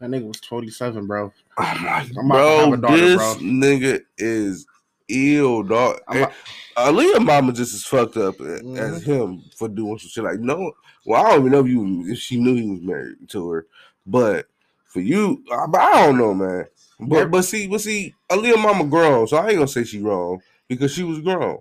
That 0.00 0.10
nigga 0.10 0.26
was 0.28 0.40
27, 0.40 1.06
bro. 1.06 1.32
I'm 1.56 1.84
like, 1.84 2.08
I'm 2.18 2.30
about 2.30 2.36
to 2.36 2.50
have 2.58 2.64
bro, 2.68 2.72
a 2.74 2.76
daughter, 2.76 2.96
this 2.98 3.16
bro. 3.16 3.34
nigga 3.42 4.00
is 4.18 4.66
ill, 5.08 5.62
dog. 5.62 6.00
About- 6.08 6.32
Aaliyah 6.76 7.24
mama 7.24 7.52
just 7.54 7.74
as 7.74 7.84
fucked 7.84 8.18
up 8.18 8.36
Mhm. 8.36 8.76
as 8.78 9.02
him 9.02 9.42
for 9.56 9.68
doing 9.68 9.98
some 9.98 10.10
shit 10.10 10.24
like 10.24 10.40
no. 10.40 10.72
Well, 11.06 11.24
I 11.24 11.30
don't 11.30 11.40
even 11.40 11.52
know 11.52 11.60
if 11.60 11.68
you 11.68 12.04
if 12.12 12.18
she 12.18 12.38
knew 12.38 12.54
he 12.54 12.68
was 12.70 12.80
married 12.82 13.16
to 13.28 13.48
her, 13.50 13.66
but 14.06 14.46
for 14.86 15.00
you, 15.00 15.44
I, 15.50 15.66
I 15.78 16.06
don't 16.06 16.18
know, 16.18 16.34
man. 16.34 16.66
But 17.00 17.16
Yeah. 17.16 17.24
but 17.26 17.42
see, 17.42 17.66
but 17.66 17.80
see, 17.80 18.14
Aaliyah 18.30 18.62
mama 18.62 18.84
grown, 18.84 19.26
so 19.26 19.36
I 19.36 19.48
ain't 19.48 19.56
gonna 19.56 19.68
say 19.68 19.84
she 19.84 20.00
wrong 20.00 20.40
because 20.68 20.92
she 20.92 21.02
was 21.02 21.20
grown. 21.20 21.58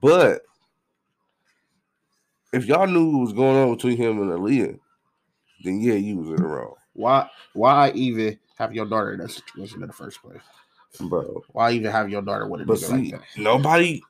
But 0.00 0.42
if 2.52 2.66
y'all 2.66 2.86
knew 2.86 3.10
what 3.10 3.20
was 3.20 3.32
going 3.32 3.56
on 3.56 3.74
between 3.74 3.96
him 3.96 4.20
and 4.22 4.30
Aaliyah, 4.30 4.78
then 5.64 5.80
yeah, 5.80 5.94
you 5.94 6.18
was 6.18 6.28
in 6.28 6.36
the 6.36 6.42
wrong, 6.42 6.74
Why 6.94 7.28
why 7.52 7.90
even 7.92 8.38
have 8.58 8.74
your 8.74 8.86
daughter 8.86 9.12
in 9.12 9.20
that 9.20 9.30
situation 9.30 9.82
in 9.82 9.88
the 9.88 9.94
first 9.94 10.22
place? 10.22 10.40
bro. 11.00 11.44
Why 11.52 11.72
even 11.72 11.90
have 11.90 12.08
your 12.10 12.22
daughter 12.22 12.46
with 12.46 12.62
a 12.62 12.64
But 12.64 12.78
see, 12.78 13.10
like 13.10 13.10
that? 13.10 13.22
nobody. 13.36 14.04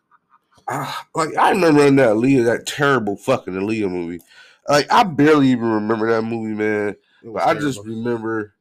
ah, 0.68 1.06
like 1.14 1.36
I 1.36 1.50
remember 1.50 1.86
in 1.86 1.96
that 1.96 2.10
Aaliyah, 2.10 2.44
that 2.44 2.66
terrible 2.66 3.16
fucking 3.16 3.54
Aaliyah 3.54 3.90
movie. 3.90 4.20
Like 4.68 4.92
I 4.92 5.04
barely 5.04 5.48
even 5.48 5.68
remember 5.70 6.10
that 6.10 6.22
movie, 6.22 6.54
man. 6.54 6.96
It 7.26 7.32
But 7.32 7.44
was 7.44 7.56
I 7.56 7.58
just 7.58 7.84
remember 7.84 8.54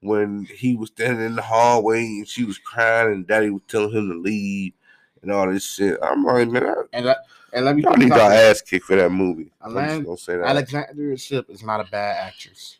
when 0.00 0.44
he 0.44 0.76
was 0.76 0.90
standing 0.90 1.24
in 1.24 1.36
the 1.36 1.42
hallway 1.42 2.02
and 2.02 2.28
she 2.28 2.44
was 2.44 2.58
crying 2.58 3.12
and 3.12 3.26
Daddy 3.26 3.48
was 3.48 3.62
telling 3.66 3.92
him 3.92 4.10
to 4.10 4.18
leave 4.18 4.74
and 5.22 5.32
all 5.32 5.50
this 5.50 5.64
shit. 5.64 5.98
I'm 6.02 6.22
like, 6.24 6.48
man, 6.48 6.66
I, 6.66 6.74
and 6.92 7.06
let, 7.06 7.16
and 7.54 7.64
let 7.64 7.76
me 7.76 7.82
y'all 7.82 7.94
need 7.94 8.10
this 8.10 8.10
y'all 8.10 8.26
out 8.26 8.28
there. 8.28 8.50
ass 8.50 8.60
kicked 8.60 8.84
for 8.84 8.96
that 8.96 9.08
movie. 9.08 9.50
I'm 9.62 10.04
just 10.04 10.26
say 10.26 10.36
that. 10.36 10.44
Alexandria 10.44 11.16
Shipp 11.16 11.48
is 11.48 11.62
not 11.62 11.80
a 11.80 11.90
bad 11.90 12.26
actress. 12.26 12.76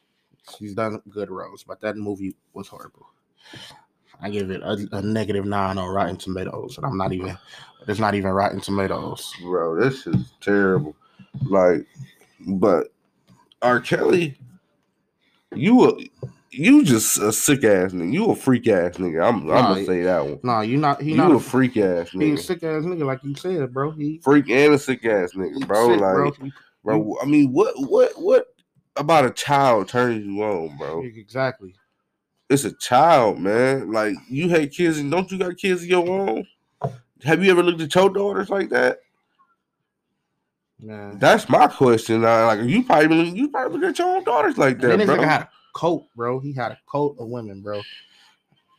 She's 0.58 0.74
done 0.74 1.00
good 1.08 1.30
roles, 1.30 1.62
but 1.62 1.80
that 1.80 1.96
movie 1.96 2.36
was 2.52 2.68
horrible. 2.68 3.06
I 4.20 4.28
give 4.28 4.50
it 4.50 4.60
a, 4.60 4.86
a 4.92 5.00
negative 5.00 5.46
nine 5.46 5.78
on 5.78 5.88
Rotten 5.88 6.18
Tomatoes, 6.18 6.76
and 6.76 6.84
I'm 6.84 6.98
not 6.98 7.12
even. 7.12 7.38
It's 7.88 7.98
not 7.98 8.14
even 8.14 8.30
Rotten 8.30 8.60
Tomatoes. 8.60 9.32
Bro, 9.40 9.80
this 9.80 10.06
is 10.06 10.32
terrible. 10.42 10.94
Like, 11.46 11.86
but 12.40 12.88
R. 13.62 13.80
Kelly, 13.80 14.36
you 15.54 15.88
a 15.88 15.92
you 16.50 16.84
just 16.84 17.18
a 17.18 17.32
sick 17.32 17.62
ass 17.64 17.92
nigga. 17.92 18.12
You 18.12 18.30
a 18.30 18.36
freak 18.36 18.66
ass 18.68 18.96
nigga. 18.96 19.26
I'm, 19.26 19.42
I'm 19.42 19.74
gonna 19.74 19.84
say 19.84 20.02
that 20.02 20.24
one. 20.24 20.40
No, 20.42 20.60
you 20.62 20.78
not. 20.78 21.00
He 21.00 21.10
you 21.10 21.16
not 21.16 21.30
a 21.30 21.36
a 21.36 21.40
freak 21.40 21.76
ass 21.76 22.10
nigga. 22.10 22.22
he 22.22 22.32
a 22.32 22.38
sick 22.38 22.62
ass 22.64 22.82
nigga, 22.82 23.06
like 23.06 23.22
you 23.22 23.34
said, 23.36 23.72
bro. 23.72 23.92
He, 23.92 24.20
Freak 24.22 24.50
and 24.50 24.74
a 24.74 24.78
sick 24.78 25.04
ass 25.04 25.32
nigga, 25.34 25.66
bro. 25.66 25.92
sick, 25.92 26.00
like, 26.00 26.52
bro. 26.82 27.02
bro. 27.02 27.16
I 27.22 27.26
mean, 27.26 27.52
what, 27.52 27.74
what, 27.76 28.12
what 28.20 28.46
about 28.96 29.26
a 29.26 29.30
child 29.30 29.88
turns 29.88 30.26
you 30.26 30.42
on, 30.42 30.76
bro? 30.76 31.02
Exactly. 31.04 31.74
It's 32.48 32.64
a 32.64 32.72
child, 32.72 33.38
man. 33.38 33.92
Like, 33.92 34.16
you 34.28 34.48
had 34.48 34.72
kids, 34.72 34.98
and 34.98 35.10
don't 35.10 35.30
you 35.30 35.38
got 35.38 35.56
kids 35.56 35.82
of 35.82 35.88
your 35.88 36.08
own? 36.08 36.46
Have 37.22 37.44
you 37.44 37.50
ever 37.52 37.62
looked 37.62 37.80
at 37.80 37.94
your 37.94 38.10
daughters 38.10 38.50
like 38.50 38.70
that? 38.70 38.98
Man. 40.82 41.18
That's 41.18 41.48
my 41.48 41.66
question. 41.66 42.24
Uh, 42.24 42.46
like, 42.46 42.60
you 42.62 42.82
probably 42.84 43.30
you 43.30 43.48
probably 43.48 43.78
look 43.78 43.90
at 43.90 43.98
your 43.98 44.08
own 44.16 44.24
daughters 44.24 44.56
like 44.58 44.74
And 44.74 44.82
that, 44.82 44.86
then 44.88 44.98
this 45.00 45.06
bro. 45.06 45.16
nigga 45.18 45.24
had 45.28 45.42
a 45.42 45.48
coat, 45.74 46.06
bro. 46.16 46.38
He 46.40 46.52
had 46.52 46.72
a 46.72 46.78
coat 46.86 47.16
of 47.18 47.28
women, 47.28 47.60
bro. 47.60 47.82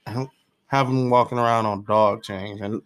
And 0.08 0.28
Have 0.68 0.88
him 0.88 1.10
walking 1.10 1.38
around 1.38 1.66
on 1.66 1.84
dog 1.84 2.24
chains, 2.24 2.62
and 2.62 2.82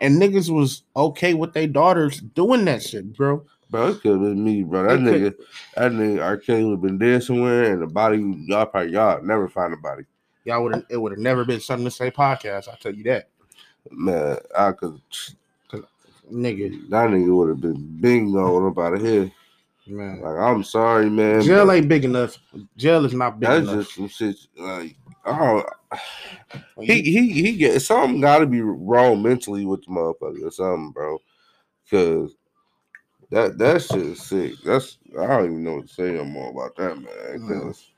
and 0.00 0.20
niggas 0.20 0.48
was 0.52 0.82
okay 0.96 1.34
with 1.34 1.52
their 1.52 1.66
daughters 1.66 2.20
doing 2.20 2.64
that 2.64 2.82
shit, 2.82 3.14
bro. 3.16 3.44
Bro, 3.70 3.88
it 3.88 4.00
could 4.00 4.12
have 4.12 4.20
been 4.20 4.42
me, 4.42 4.62
bro. 4.64 4.82
That 4.82 4.94
It 4.94 5.00
nigga, 5.02 5.36
could- 5.36 5.46
that 5.76 5.92
nigga. 5.92 6.44
Kelly 6.44 6.64
would 6.64 6.70
have 6.72 6.80
been 6.82 6.98
dead 6.98 7.22
somewhere, 7.22 7.72
and 7.72 7.82
the 7.82 7.86
body, 7.86 8.18
y'all 8.46 8.66
probably 8.66 8.92
y'all 8.92 9.22
never 9.22 9.48
find 9.48 9.72
the 9.72 9.76
body. 9.76 10.04
Y'all 10.44 10.62
would 10.64 10.84
it 10.88 10.96
would 10.96 11.12
have 11.12 11.18
never 11.20 11.44
been 11.44 11.60
something 11.60 11.84
to 11.84 11.90
say 11.90 12.10
podcast. 12.10 12.68
I 12.68 12.76
tell 12.80 12.94
you 12.94 13.04
that, 13.04 13.28
Man, 13.90 14.38
I 14.58 14.72
could 14.72 15.00
nigga. 16.30 16.88
that 16.90 17.10
nigga 17.10 17.34
would 17.36 17.48
have 17.50 17.60
been 17.60 17.98
bingo 18.00 18.68
up 18.68 18.78
out 18.78 18.94
of 18.94 19.00
here. 19.02 19.30
Man, 19.86 20.20
Like, 20.20 20.36
I'm 20.36 20.62
sorry, 20.62 21.10
man. 21.10 21.42
jail 21.42 21.70
ain't 21.72 21.88
big 21.88 22.04
enough. 22.04 22.38
Jail 22.76 23.04
is 23.04 23.12
not 23.14 23.40
big 23.40 23.48
That's 23.48 23.62
enough. 23.62 23.74
That's 23.76 23.86
just 23.86 23.96
some 23.96 24.08
shit. 24.08 24.36
Like, 24.56 24.96
Oh, 25.26 25.64
he 26.80 27.02
he 27.02 27.32
he 27.32 27.52
get 27.56 27.80
something 27.82 28.20
got 28.20 28.38
to 28.38 28.46
be 28.46 28.60
wrong 28.62 29.22
mentally 29.22 29.64
with 29.66 29.84
the 29.84 29.90
motherfucker 29.90 30.46
or 30.46 30.50
something, 30.50 30.92
bro. 30.92 31.18
Cause 31.90 32.36
that 33.30 33.58
that 33.58 33.82
shit 33.82 34.00
is 34.00 34.22
sick. 34.22 34.54
That's 34.64 34.98
I 35.18 35.26
don't 35.26 35.44
even 35.46 35.64
know 35.64 35.74
what 35.76 35.88
to 35.88 35.92
say 35.94 36.12
no 36.12 36.24
more 36.24 36.50
about 36.50 36.76
that, 36.76 36.96
man. 36.96 37.48
'cause, 37.48 37.89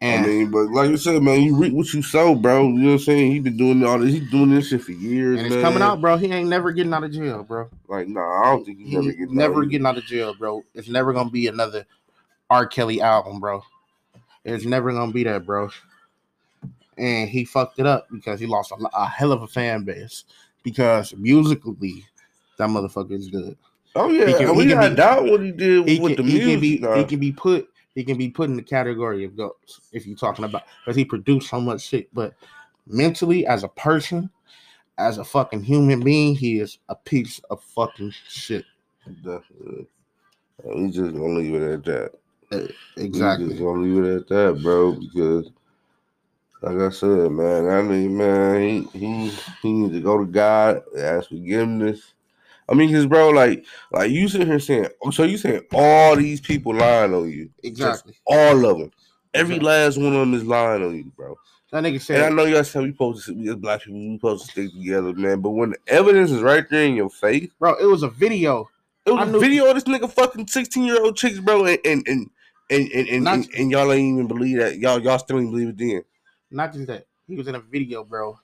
and 0.00 0.24
I 0.24 0.28
mean, 0.28 0.50
but 0.50 0.68
like 0.70 0.90
you 0.90 0.96
said, 0.96 1.22
man, 1.22 1.42
you 1.42 1.56
reap 1.56 1.72
what 1.72 1.92
you 1.92 2.02
sow, 2.02 2.34
bro. 2.34 2.68
You 2.68 2.72
know 2.74 2.86
what 2.86 2.92
I'm 2.94 2.98
saying? 3.00 3.32
He 3.32 3.40
been 3.40 3.56
doing 3.56 3.84
all 3.84 3.98
this. 3.98 4.14
He's 4.14 4.30
doing 4.30 4.50
this 4.50 4.68
shit 4.68 4.82
for 4.82 4.92
years, 4.92 5.38
and 5.38 5.46
it's 5.46 5.56
man. 5.56 5.64
coming 5.64 5.82
out, 5.82 6.00
bro. 6.00 6.16
He 6.16 6.30
ain't 6.32 6.48
never 6.48 6.70
getting 6.72 6.94
out 6.94 7.04
of 7.04 7.10
jail, 7.12 7.42
bro. 7.42 7.68
Like, 7.88 8.06
nah, 8.08 8.42
I 8.42 8.44
don't 8.52 8.64
think 8.64 8.78
he's 8.78 8.88
He 8.88 8.94
never 8.96 9.10
getting 9.12 9.34
never 9.34 9.62
out. 9.62 9.68
getting 9.70 9.86
out 9.86 9.98
of 9.98 10.04
jail, 10.04 10.34
bro. 10.34 10.62
It's 10.74 10.88
never 10.88 11.12
gonna 11.12 11.30
be 11.30 11.48
another 11.48 11.84
R. 12.48 12.66
Kelly 12.66 13.00
album, 13.00 13.40
bro. 13.40 13.62
It's 14.44 14.64
never 14.64 14.92
gonna 14.92 15.12
be 15.12 15.24
that, 15.24 15.44
bro. 15.44 15.68
And 16.96 17.28
he 17.28 17.44
fucked 17.44 17.78
it 17.78 17.86
up 17.86 18.06
because 18.10 18.40
he 18.40 18.46
lost 18.46 18.72
a, 18.72 18.76
a 18.96 19.06
hell 19.06 19.32
of 19.32 19.42
a 19.42 19.46
fan 19.46 19.84
base. 19.84 20.24
Because 20.64 21.14
musically, 21.16 22.04
that 22.56 22.68
motherfucker 22.68 23.12
is 23.12 23.28
good. 23.28 23.56
Oh 23.94 24.10
yeah, 24.10 24.26
He 24.26 24.32
can- 24.34 24.48
and 24.48 24.50
he 24.52 24.56
we 24.58 24.66
can 24.66 24.80
got 24.80 24.90
be- 24.90 24.96
doubt 24.96 25.24
what 25.24 25.40
he 25.40 25.50
did 25.52 25.88
He 25.88 25.98
with 26.00 26.16
can, 26.16 26.26
the 26.26 26.30
he 26.32 26.38
music. 26.38 26.50
can 26.52 26.60
be 26.60 26.78
nah. 26.78 26.94
he 26.96 27.04
can 27.04 27.18
be 27.20 27.32
put 27.32 27.68
he 27.98 28.04
can 28.04 28.16
be 28.16 28.30
put 28.30 28.48
in 28.48 28.54
the 28.54 28.62
category 28.62 29.24
of 29.24 29.36
ghosts 29.36 29.80
if 29.90 30.06
you're 30.06 30.16
talking 30.16 30.44
about 30.44 30.62
because 30.84 30.94
he 30.94 31.04
produced 31.04 31.50
so 31.50 31.60
much 31.60 31.80
shit. 31.80 32.08
But 32.14 32.32
mentally, 32.86 33.44
as 33.44 33.64
a 33.64 33.68
person, 33.68 34.30
as 34.98 35.18
a 35.18 35.24
fucking 35.24 35.64
human 35.64 36.04
being, 36.04 36.36
he 36.36 36.60
is 36.60 36.78
a 36.88 36.94
piece 36.94 37.40
of 37.50 37.60
fucking 37.60 38.14
shit. 38.28 38.64
Definitely. 39.24 39.88
We 40.64 40.90
just 40.92 41.12
gonna 41.12 41.40
leave 41.40 41.54
it 41.54 41.72
at 41.72 41.84
that. 41.86 42.12
Eh, 42.52 42.68
exactly. 42.98 43.46
We 43.46 43.50
just 43.54 43.64
gonna 43.64 43.82
leave 43.82 44.04
it 44.04 44.16
at 44.16 44.28
that, 44.28 44.62
bro. 44.62 44.92
Because, 44.92 45.50
like 46.62 46.76
I 46.76 46.90
said, 46.90 47.32
man, 47.32 47.68
I 47.68 47.82
mean, 47.82 48.16
man, 48.16 48.88
he 48.92 48.96
he 48.96 49.32
he 49.60 49.72
needs 49.72 49.94
to 49.94 50.00
go 50.00 50.18
to 50.18 50.24
God, 50.24 50.82
ask 50.96 51.30
forgiveness. 51.30 52.14
I 52.68 52.74
mean, 52.74 52.92
cause 52.92 53.06
bro, 53.06 53.30
like, 53.30 53.64
like 53.92 54.10
you 54.10 54.28
sitting 54.28 54.46
here 54.46 54.58
saying, 54.60 54.88
oh, 55.02 55.10
so 55.10 55.22
you 55.24 55.38
saying 55.38 55.62
all 55.72 56.16
these 56.16 56.40
people 56.40 56.74
lying 56.74 57.14
on 57.14 57.28
you, 57.30 57.48
Exactly. 57.62 58.14
all 58.26 58.64
of 58.66 58.78
them, 58.78 58.90
every 59.34 59.56
Exactly. 59.56 59.66
last 59.66 59.96
one 59.98 60.06
of 60.14 60.20
them 60.20 60.34
is 60.34 60.44
lying 60.44 60.82
on 60.84 60.96
you, 60.96 61.12
bro. 61.16 61.36
That 61.72 61.84
nigga 61.84 62.00
said. 62.00 62.16
And 62.22 62.26
I 62.26 62.28
know 62.36 62.44
y'all 62.48 62.64
said 62.64 62.82
we 62.82 62.92
supposed 62.92 63.26
to, 63.26 63.34
we 63.34 63.48
as 63.50 63.56
black 63.56 63.82
people, 63.82 63.98
we 63.98 64.16
supposed 64.16 64.44
to 64.46 64.50
stick 64.52 64.72
together, 64.72 65.12
man. 65.12 65.40
But 65.40 65.50
when 65.50 65.70
the 65.70 65.78
evidence 65.86 66.30
is 66.30 66.40
right 66.42 66.64
there 66.70 66.84
in 66.84 66.94
your 66.94 67.10
face. 67.10 67.50
bro, 67.58 67.74
it 67.74 67.84
was 67.86 68.02
a 68.02 68.08
video. 68.08 68.68
It 69.06 69.12
was 69.12 69.20
I 69.26 69.28
a 69.28 69.32
knew- 69.32 69.40
video 69.40 69.66
of 69.68 69.74
this 69.74 69.84
nigga 69.84 70.10
fucking 70.10 70.46
16 70.48 70.84
year 70.84 71.02
old 71.02 71.16
chicks, 71.16 71.38
bro, 71.40 71.64
and 71.66 71.78
and 71.84 72.06
and 72.08 72.30
and, 72.70 72.90
and, 72.92 73.08
and, 73.08 73.24
Not- 73.24 73.34
and, 73.34 73.48
and 73.54 73.70
y'all 73.70 73.90
ain't 73.92 74.14
even 74.14 74.26
believe 74.28 74.58
that. 74.58 74.78
Y'all 74.78 74.98
y'all 75.00 75.18
still 75.18 75.38
ain't 75.40 75.50
believe 75.50 75.68
it 75.68 75.78
then. 75.78 76.02
Not 76.50 76.72
just 76.74 76.86
that, 76.88 77.06
he 77.26 77.34
was 77.36 77.48
in 77.48 77.54
a 77.54 77.60
video, 77.60 78.04
bro, 78.04 78.38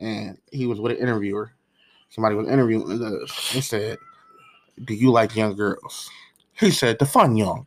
and 0.00 0.38
he 0.52 0.66
was 0.66 0.80
with 0.80 0.92
an 0.92 0.98
interviewer. 0.98 1.52
Somebody 2.08 2.34
was 2.34 2.48
interviewing 2.48 3.02
us. 3.22 3.30
He 3.50 3.60
said, 3.60 3.98
"Do 4.84 4.94
you 4.94 5.10
like 5.10 5.36
young 5.36 5.54
girls?" 5.54 6.10
He 6.54 6.70
said, 6.70 6.98
"Define 6.98 7.36
young." 7.36 7.66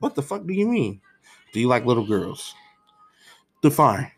What 0.00 0.14
the 0.14 0.22
fuck 0.22 0.46
do 0.46 0.52
you 0.52 0.68
mean? 0.68 1.00
Do 1.52 1.60
you 1.60 1.68
like 1.68 1.86
little 1.86 2.06
girls? 2.06 2.54
Define. 3.62 4.10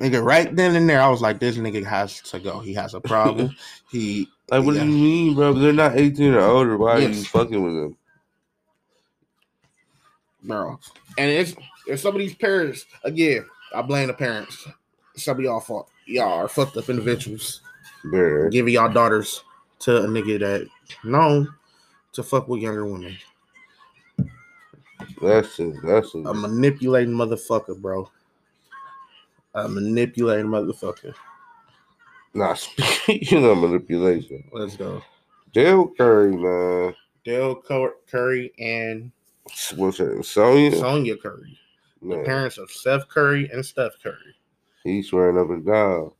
Nigga, 0.00 0.22
right 0.22 0.54
then 0.54 0.76
and 0.76 0.88
there, 0.88 1.00
I 1.00 1.08
was 1.08 1.22
like, 1.22 1.40
this 1.40 1.56
nigga 1.56 1.84
has 1.84 2.20
to 2.22 2.38
go. 2.38 2.60
He 2.60 2.74
has 2.74 2.94
a 2.94 3.00
problem. 3.00 3.54
he 3.90 4.28
Like, 4.50 4.64
what 4.64 4.74
Yeah. 4.74 4.82
do 4.84 4.88
you 4.90 4.96
mean, 4.96 5.34
bro? 5.34 5.52
They're 5.52 5.72
not 5.72 5.96
18 5.96 6.34
or 6.34 6.40
older. 6.40 6.76
Why 6.76 6.96
are 6.96 7.00
you 7.00 7.24
fucking 7.24 7.62
with 7.62 7.74
them? 7.74 7.96
bro. 10.42 10.78
And 11.18 11.30
it's 11.30 11.54
it's 11.86 12.02
some 12.02 12.14
of 12.14 12.20
these 12.20 12.34
parents 12.34 12.86
again. 13.04 13.46
I 13.74 13.82
blame 13.82 14.06
the 14.06 14.14
parents. 14.14 14.66
Some 15.16 15.38
of 15.38 15.42
y'all 15.44 15.60
fault. 15.60 15.90
Y'all 16.06 16.32
are 16.32 16.48
fucked 16.48 16.76
up 16.76 16.88
individuals. 16.88 17.62
Bro, 18.10 18.50
Giving 18.50 18.74
y'all 18.74 18.92
daughters 18.92 19.42
to 19.80 19.98
a 20.04 20.06
nigga 20.06 20.38
that 20.40 20.68
known 21.04 21.52
to 22.12 22.22
fuck 22.22 22.48
with 22.48 22.60
younger 22.60 22.86
women. 22.86 23.16
that's 25.20 25.58
it. 25.60 25.74
That's 25.84 26.14
it. 26.14 26.26
A 26.26 26.34
manipulating 26.34 27.14
motherfucker, 27.14 27.80
bro. 27.80 28.10
A 29.54 29.68
manipulating 29.68 30.46
motherfucker. 30.46 31.14
Nah, 32.34 32.54
speaking 32.54 33.44
of 33.44 33.58
manipulation, 33.58 34.44
Let's 34.52 34.76
go. 34.76 35.02
Dell 35.52 35.88
Curry, 35.96 36.36
man. 36.36 36.94
Dell 37.24 37.54
Curry 37.56 38.52
and 38.58 39.10
What's 39.76 39.98
that? 39.98 40.24
Sonya? 40.24 40.76
Sonya 40.76 41.16
Curry, 41.16 41.58
the 42.02 42.22
parents 42.24 42.58
of 42.58 42.70
Seth 42.70 43.08
Curry 43.08 43.48
and 43.52 43.64
Steph 43.64 43.92
Curry. 44.02 44.34
he's 44.84 45.08
swearing 45.08 45.38
up 45.38 45.50
and 45.50 45.64
down. 45.64 46.10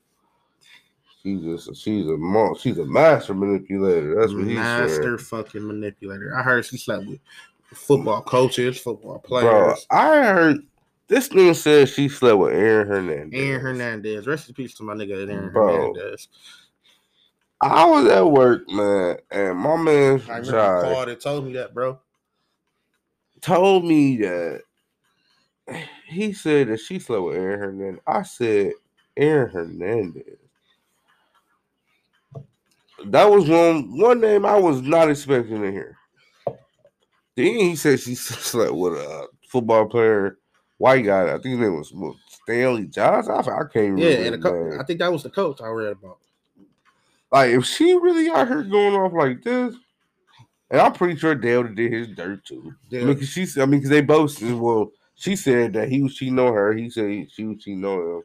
She's 1.26 1.42
just 1.42 1.82
she's 1.82 2.06
a 2.06 2.16
mo- 2.16 2.54
she's 2.54 2.78
a 2.78 2.84
master 2.84 3.34
manipulator. 3.34 4.14
That's 4.14 4.32
what 4.32 4.44
he's 4.44 4.54
Master 4.54 5.18
fucking 5.18 5.66
manipulator. 5.66 6.32
I 6.36 6.42
heard 6.42 6.64
she 6.64 6.78
slept 6.78 7.04
with 7.04 7.18
football 7.74 8.22
coaches, 8.22 8.78
football 8.78 9.18
Bro, 9.18 9.26
players. 9.26 9.86
I 9.90 10.22
heard 10.22 10.58
this 11.08 11.30
nigga 11.30 11.56
said 11.56 11.88
she 11.88 12.08
slept 12.08 12.38
with 12.38 12.54
Aaron 12.54 12.86
Hernandez. 12.86 13.40
Aaron 13.40 13.60
Hernandez. 13.60 14.26
Rest 14.28 14.48
in 14.50 14.54
peace 14.54 14.74
to 14.74 14.84
my 14.84 14.94
nigga 14.94 15.28
Aaron 15.28 15.50
Bro. 15.50 15.94
Hernandez. 15.94 16.28
I 17.60 17.84
was 17.86 18.06
at 18.06 18.30
work, 18.30 18.68
man, 18.68 19.16
and 19.32 19.58
my 19.58 19.76
man 19.82 20.22
I 20.30 20.40
called 20.42 21.08
and 21.08 21.20
told 21.20 21.44
me 21.44 21.54
that, 21.54 21.74
bro. 21.74 21.98
told 23.40 23.84
me 23.84 24.18
that 24.18 24.62
he 26.06 26.32
said 26.32 26.68
that 26.68 26.78
she 26.78 27.00
slept 27.00 27.24
with 27.24 27.36
Aaron 27.36 27.58
Hernandez. 27.58 28.00
I 28.06 28.22
said 28.22 28.74
Aaron 29.16 29.50
Hernandez. 29.50 30.38
That 33.04 33.30
was 33.30 33.48
one 33.48 33.98
one 33.98 34.20
name 34.20 34.46
I 34.46 34.58
was 34.58 34.80
not 34.82 35.10
expecting 35.10 35.62
to 35.62 35.70
hear. 35.70 35.96
Then 37.36 37.46
he 37.46 37.76
said 37.76 38.00
she 38.00 38.14
slept 38.14 38.72
with 38.74 38.94
a 38.94 39.28
football 39.48 39.86
player, 39.86 40.38
white 40.78 41.04
guy. 41.04 41.28
I 41.28 41.32
think 41.32 41.44
his 41.44 41.58
name 41.58 41.76
was 41.76 41.92
what, 41.92 42.16
Stanley 42.28 42.86
Johnson. 42.86 43.34
I, 43.34 43.38
I 43.40 43.42
can't 43.42 43.74
remember. 43.74 44.08
Yeah, 44.08 44.32
and 44.32 44.42
co- 44.42 44.78
I 44.80 44.84
think 44.84 45.00
that 45.00 45.12
was 45.12 45.22
the 45.22 45.30
coach 45.30 45.60
I 45.60 45.68
read 45.68 45.92
about. 45.92 46.18
Like 47.30 47.50
if 47.50 47.64
she 47.66 47.92
really 47.94 48.30
out 48.30 48.48
here 48.48 48.62
going 48.62 48.94
off 48.94 49.12
like 49.12 49.42
this, 49.42 49.74
and 50.70 50.80
I'm 50.80 50.92
pretty 50.92 51.16
sure 51.18 51.34
Dell 51.34 51.64
did 51.64 51.92
his 51.92 52.08
dirt 52.08 52.44
too. 52.44 52.74
I 52.92 52.96
mean, 52.96 53.18
cause 53.18 53.28
she, 53.28 53.46
I 53.60 53.66
mean, 53.66 53.80
cause 53.80 53.90
they 53.90 54.00
both 54.00 54.32
said, 54.32 54.54
well, 54.54 54.90
she 55.14 55.36
said 55.36 55.74
that 55.74 55.88
he 55.90 56.02
was 56.02 56.14
cheating 56.14 56.38
on 56.38 56.52
her. 56.54 56.72
He 56.72 56.88
said 56.90 57.10
he- 57.10 57.28
she 57.30 57.44
was 57.44 57.62
cheating 57.62 57.84
on 57.84 58.16
him. 58.18 58.22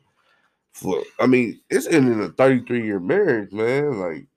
For, 0.71 1.03
I 1.19 1.27
mean, 1.27 1.59
it's 1.69 1.87
ending 1.87 2.21
a 2.21 2.29
33 2.29 2.85
year 2.85 2.99
marriage, 2.99 3.51
man. 3.51 3.99
Like 3.99 4.27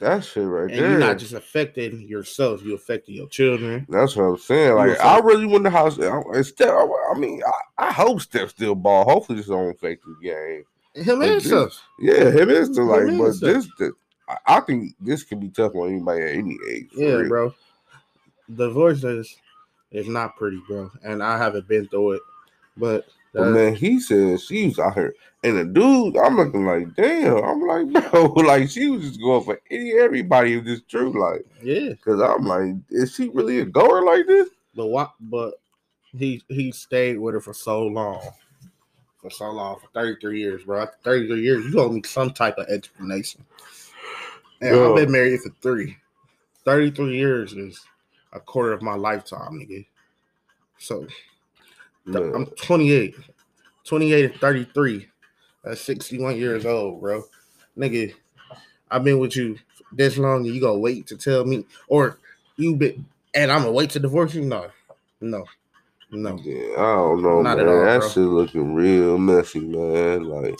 that 0.00 0.24
shit 0.24 0.44
right 0.46 0.70
and 0.70 0.78
there. 0.78 0.90
you're 0.90 0.98
not 1.00 1.18
just 1.18 1.32
affecting 1.32 2.00
yourself, 2.08 2.62
you 2.62 2.74
affecting 2.74 3.16
your 3.16 3.28
children. 3.28 3.86
That's 3.88 4.14
what 4.16 4.24
I'm 4.24 4.38
saying. 4.38 4.74
Like, 4.74 5.00
I 5.00 5.18
really 5.18 5.46
want 5.46 5.64
the 5.64 5.70
house. 5.70 5.98
I, 5.98 6.42
Steph, 6.42 6.70
I 7.14 7.18
mean, 7.18 7.40
I, 7.78 7.86
I 7.88 7.92
hope 7.92 8.20
Steph 8.20 8.50
still 8.50 8.74
ball. 8.74 9.04
Hopefully, 9.04 9.38
this 9.38 9.48
don't 9.48 9.70
affect 9.70 10.04
his 10.04 10.16
game. 10.22 10.64
Him 10.94 11.22
and 11.22 11.42
stuff. 11.42 11.80
Yeah, 12.00 12.30
him 12.30 12.48
is 12.50 12.68
still 12.68 12.84
Him 12.84 12.88
like, 12.90 13.08
and 13.08 13.18
but 13.18 13.32
stuff. 13.34 13.54
this, 13.54 13.68
this, 13.78 13.92
I- 14.28 14.56
I 14.56 14.60
think 14.60 14.94
this 15.00 15.22
can 15.22 15.40
be 15.40 15.48
tough 15.48 15.74
on 15.74 15.88
anybody 15.88 16.22
at 16.22 16.30
any 16.34 16.58
age. 16.70 16.88
Yeah, 16.94 17.12
real. 17.14 17.28
bro. 17.28 17.54
Divorce 18.54 19.04
is 19.04 19.36
is 19.90 20.06
not 20.08 20.36
pretty, 20.36 20.60
bro. 20.68 20.90
And 21.02 21.22
I 21.22 21.38
haven't 21.38 21.66
been 21.68 21.86
through 21.88 22.12
it. 22.12 22.22
But 22.76 23.06
But 23.32 23.48
man, 23.48 23.74
he 23.74 24.00
said 24.00 24.40
she 24.40 24.66
was 24.66 24.78
out 24.78 24.94
here, 24.94 25.14
and 25.44 25.56
the 25.56 25.64
dude, 25.64 26.16
I'm 26.16 26.36
looking 26.36 26.64
like, 26.64 26.94
damn. 26.94 27.44
I'm 27.44 27.60
like, 27.60 28.10
bro, 28.10 28.24
like 28.24 28.70
she 28.70 28.88
was 28.88 29.02
just 29.02 29.20
going 29.20 29.44
for 29.44 29.60
any 29.70 29.92
everybody 29.92 30.54
if 30.54 30.64
this 30.64 30.82
true, 30.88 31.12
like, 31.18 31.44
yeah. 31.62 31.90
because 31.90 32.20
I'm 32.20 32.44
like, 32.44 32.76
is 32.90 33.14
she 33.14 33.28
really 33.28 33.60
a 33.60 33.64
goer 33.64 34.02
like 34.02 34.26
this? 34.26 34.48
But 34.74 34.86
what 34.86 35.12
but 35.20 35.60
he 36.16 36.42
he 36.48 36.72
stayed 36.72 37.18
with 37.18 37.34
her 37.34 37.40
for 37.40 37.54
so 37.54 37.82
long. 37.82 38.20
For 39.20 39.30
so 39.30 39.50
long, 39.50 39.80
for 39.80 39.88
33 39.94 40.38
years, 40.38 40.62
bro. 40.62 40.82
After 40.82 40.96
33 41.02 41.42
years, 41.42 41.64
you 41.66 41.80
owe 41.80 41.88
me 41.88 42.02
some 42.04 42.30
type 42.30 42.56
of 42.56 42.68
explanation. 42.68 43.44
And. 44.60 44.76
I've 44.76 44.94
been 44.94 45.10
married 45.10 45.40
for 45.40 45.50
three. 45.60 45.96
33 46.64 47.16
years 47.16 47.52
is 47.52 47.84
a 48.32 48.38
quarter 48.38 48.72
of 48.72 48.82
my 48.82 48.94
lifetime, 48.94 49.54
nigga. 49.54 49.86
So 50.78 51.06
I'm 52.06 52.46
28. 52.46 53.14
28 53.84 54.24
and 54.30 54.40
33. 54.40 55.08
That's 55.64 55.80
61 55.80 56.36
years 56.36 56.64
old, 56.66 57.00
bro. 57.00 57.22
Nigga, 57.76 58.14
I've 58.90 59.04
been 59.04 59.18
with 59.18 59.36
you 59.36 59.58
this 59.92 60.18
long 60.18 60.46
and 60.46 60.54
you 60.54 60.60
gonna 60.60 60.78
wait 60.78 61.06
to 61.08 61.16
tell 61.16 61.44
me 61.44 61.64
or 61.88 62.18
you 62.56 62.76
been 62.76 63.04
and 63.34 63.50
I'm 63.50 63.60
gonna 63.60 63.72
wait 63.72 63.90
to 63.90 64.00
divorce 64.00 64.34
you? 64.34 64.42
No. 64.42 64.68
No. 65.20 65.44
No. 66.10 66.38
yeah, 66.42 66.72
I 66.78 66.94
don't 66.94 67.22
know, 67.22 67.42
Not 67.42 67.58
man. 67.58 67.68
at 67.68 67.72
all, 67.72 67.84
that 67.84 68.02
shit 68.10 68.22
looking 68.22 68.74
real 68.74 69.18
messy, 69.18 69.60
man. 69.60 70.24
Like 70.24 70.54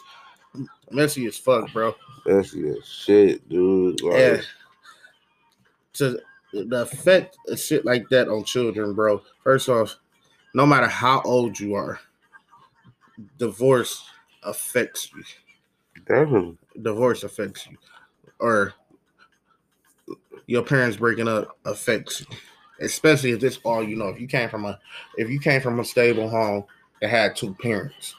Messy 0.91 1.27
as 1.27 1.39
fuck, 1.39 1.73
bro. 1.73 1.95
messy 2.27 2.69
as 2.69 2.87
shit, 2.87 3.49
dude. 3.49 4.01
Like, 4.03 4.19
Yeah. 4.19 4.41
To 5.95 6.21
the 6.53 6.83
effect 6.83 7.37
of 7.49 7.59
shit 7.59 7.85
like 7.85 8.09
that 8.11 8.29
on 8.29 8.45
children, 8.45 8.93
bro. 8.95 9.23
First 9.43 9.69
off, 9.71 9.97
no 10.55 10.67
matter 10.67 10.87
how 10.87 11.23
old 11.23 11.59
you 11.59 11.75
are, 11.75 12.01
divorce 13.39 14.05
affects 14.43 15.11
you. 15.15 15.23
Definitely. 16.07 16.57
Divorce 16.83 17.25
affects 17.25 17.67
you, 17.67 17.77
or 18.39 18.73
your 20.47 20.63
parents 20.63 20.97
breaking 20.97 21.29
up 21.29 21.59
affects 21.65 22.21
you. 22.21 22.27
Especially 22.81 23.33
if 23.33 23.41
this 23.41 23.59
all 23.65 23.83
you 23.83 23.97
know. 23.97 24.07
If 24.07 24.21
you 24.21 24.29
came 24.29 24.49
from 24.49 24.65
a, 24.65 24.79
if 25.17 25.29
you 25.29 25.41
came 25.41 25.61
from 25.61 25.81
a 25.81 25.85
stable 25.85 26.29
home 26.29 26.65
that 27.01 27.11
had 27.11 27.35
two 27.35 27.55
parents, 27.55 28.15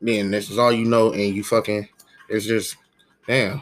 then 0.00 0.30
this 0.30 0.50
is 0.50 0.58
all 0.58 0.72
you 0.72 0.84
know, 0.84 1.12
and 1.12 1.34
you 1.34 1.42
fucking, 1.42 1.88
it's 2.28 2.46
just, 2.46 2.76
damn. 3.26 3.60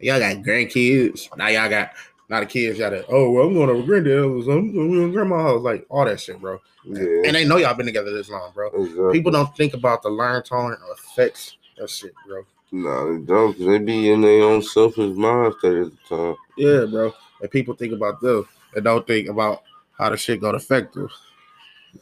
Y'all 0.00 0.18
got 0.18 0.38
grandkids. 0.38 1.28
Now 1.36 1.48
y'all 1.48 1.70
got 1.70 1.92
now 2.28 2.40
the 2.40 2.46
kids 2.46 2.78
got 2.78 2.92
it. 2.92 3.06
Oh, 3.08 3.30
well, 3.30 3.46
I'm 3.46 3.54
going 3.54 3.70
over 3.70 3.82
granddad 3.82 4.18
house. 4.18 4.46
I'm 4.46 4.72
going 4.72 4.92
to 4.92 5.12
grandma 5.12 5.42
house. 5.42 5.62
Like 5.62 5.86
all 5.88 6.04
that 6.04 6.20
shit, 6.20 6.40
bro. 6.40 6.60
Yeah. 6.84 7.22
And 7.26 7.36
they 7.36 7.44
know 7.44 7.58
y'all 7.58 7.74
been 7.74 7.86
together 7.86 8.12
this 8.12 8.28
long, 8.28 8.50
bro. 8.54 8.68
exactly. 8.68 9.12
People 9.12 9.32
don't 9.32 9.54
think 9.56 9.74
about 9.74 10.02
the 10.02 10.10
learn 10.10 10.42
tolerant 10.42 10.80
effects 10.92 11.56
of 11.78 11.90
shit, 11.90 12.12
bro. 12.26 12.44
Nah, 12.72 13.04
they 13.04 13.18
don't. 13.24 13.58
they 13.58 13.78
be 13.78 14.10
in 14.10 14.22
their 14.22 14.42
own 14.42 14.62
selfish 14.62 15.14
mind 15.14 15.54
state 15.58 15.76
at 15.76 15.92
the 15.92 16.16
time. 16.16 16.36
Yeah, 16.56 16.86
bro. 16.86 17.12
And 17.40 17.50
people 17.50 17.74
think 17.74 17.92
about 17.92 18.20
them 18.20 18.48
and 18.74 18.84
don't 18.84 19.06
think 19.06 19.28
about 19.28 19.62
how 19.98 20.08
the 20.08 20.16
shit 20.16 20.40
gonna 20.40 20.56
affect 20.56 20.94
them. 20.94 21.08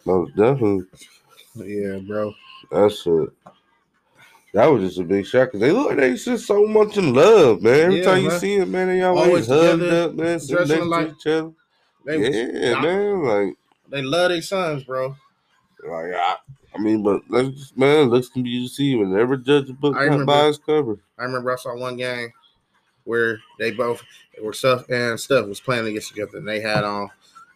Most 0.04 0.36
definitely. 0.36 0.86
Yeah, 1.56 1.98
bro. 1.98 2.32
That's 2.70 3.04
it. 3.06 3.30
That 4.52 4.66
was 4.66 4.82
just 4.82 4.98
a 4.98 5.04
big 5.04 5.26
shock 5.26 5.48
because 5.48 5.60
they 5.60 5.70
look 5.70 5.88
like 5.90 5.98
they 5.98 6.14
just 6.14 6.46
so 6.46 6.66
much 6.66 6.96
in 6.96 7.14
love, 7.14 7.62
man. 7.62 7.80
Every 7.80 7.98
Yeah, 7.98 8.04
time 8.04 8.24
you 8.24 8.30
see 8.32 8.58
them, 8.58 8.72
man, 8.72 8.88
they 8.88 9.00
always, 9.02 9.26
Always 9.28 9.46
hugged 9.46 9.80
together, 9.82 10.02
up, 10.08 10.14
man, 10.14 10.40
sitting 10.40 10.68
next 10.68 10.72
alike. 10.82 11.06
to 11.08 11.14
each 11.14 11.26
other. 11.26 11.52
They 12.04 12.70
yeah, 12.72 12.80
man. 12.80 13.22
Like, 13.22 13.54
they 13.88 14.02
love 14.02 14.30
their 14.30 14.42
sons, 14.42 14.82
bro. 14.84 15.14
like 15.88 16.12
I, 16.14 16.36
I 16.74 16.78
mean, 16.78 17.02
but 17.02 17.22
let's 17.28 17.48
just, 17.50 17.78
man, 17.78 18.08
looks 18.10 18.28
can 18.28 18.42
be 18.42 18.62
deceiving. 18.62 19.14
Never 19.14 19.36
judge 19.36 19.70
a 19.70 19.72
book 19.72 19.94
I 19.96 20.00
by 20.00 20.04
remember- 20.06 20.48
its 20.48 20.58
cover. 20.58 20.98
I 21.18 21.24
remember 21.24 21.52
I 21.52 21.56
saw 21.56 21.76
one 21.76 21.96
game 21.96 22.32
where 23.04 23.38
they 23.58 23.70
both 23.70 24.02
were 24.42 24.52
stuff 24.52 24.88
and 24.88 25.18
stuff 25.20 25.46
was 25.46 25.60
playing 25.60 25.86
against 25.86 26.08
together 26.08 26.38
and 26.38 26.48
they 26.48 26.60
had 26.60 26.82
on 26.82 27.10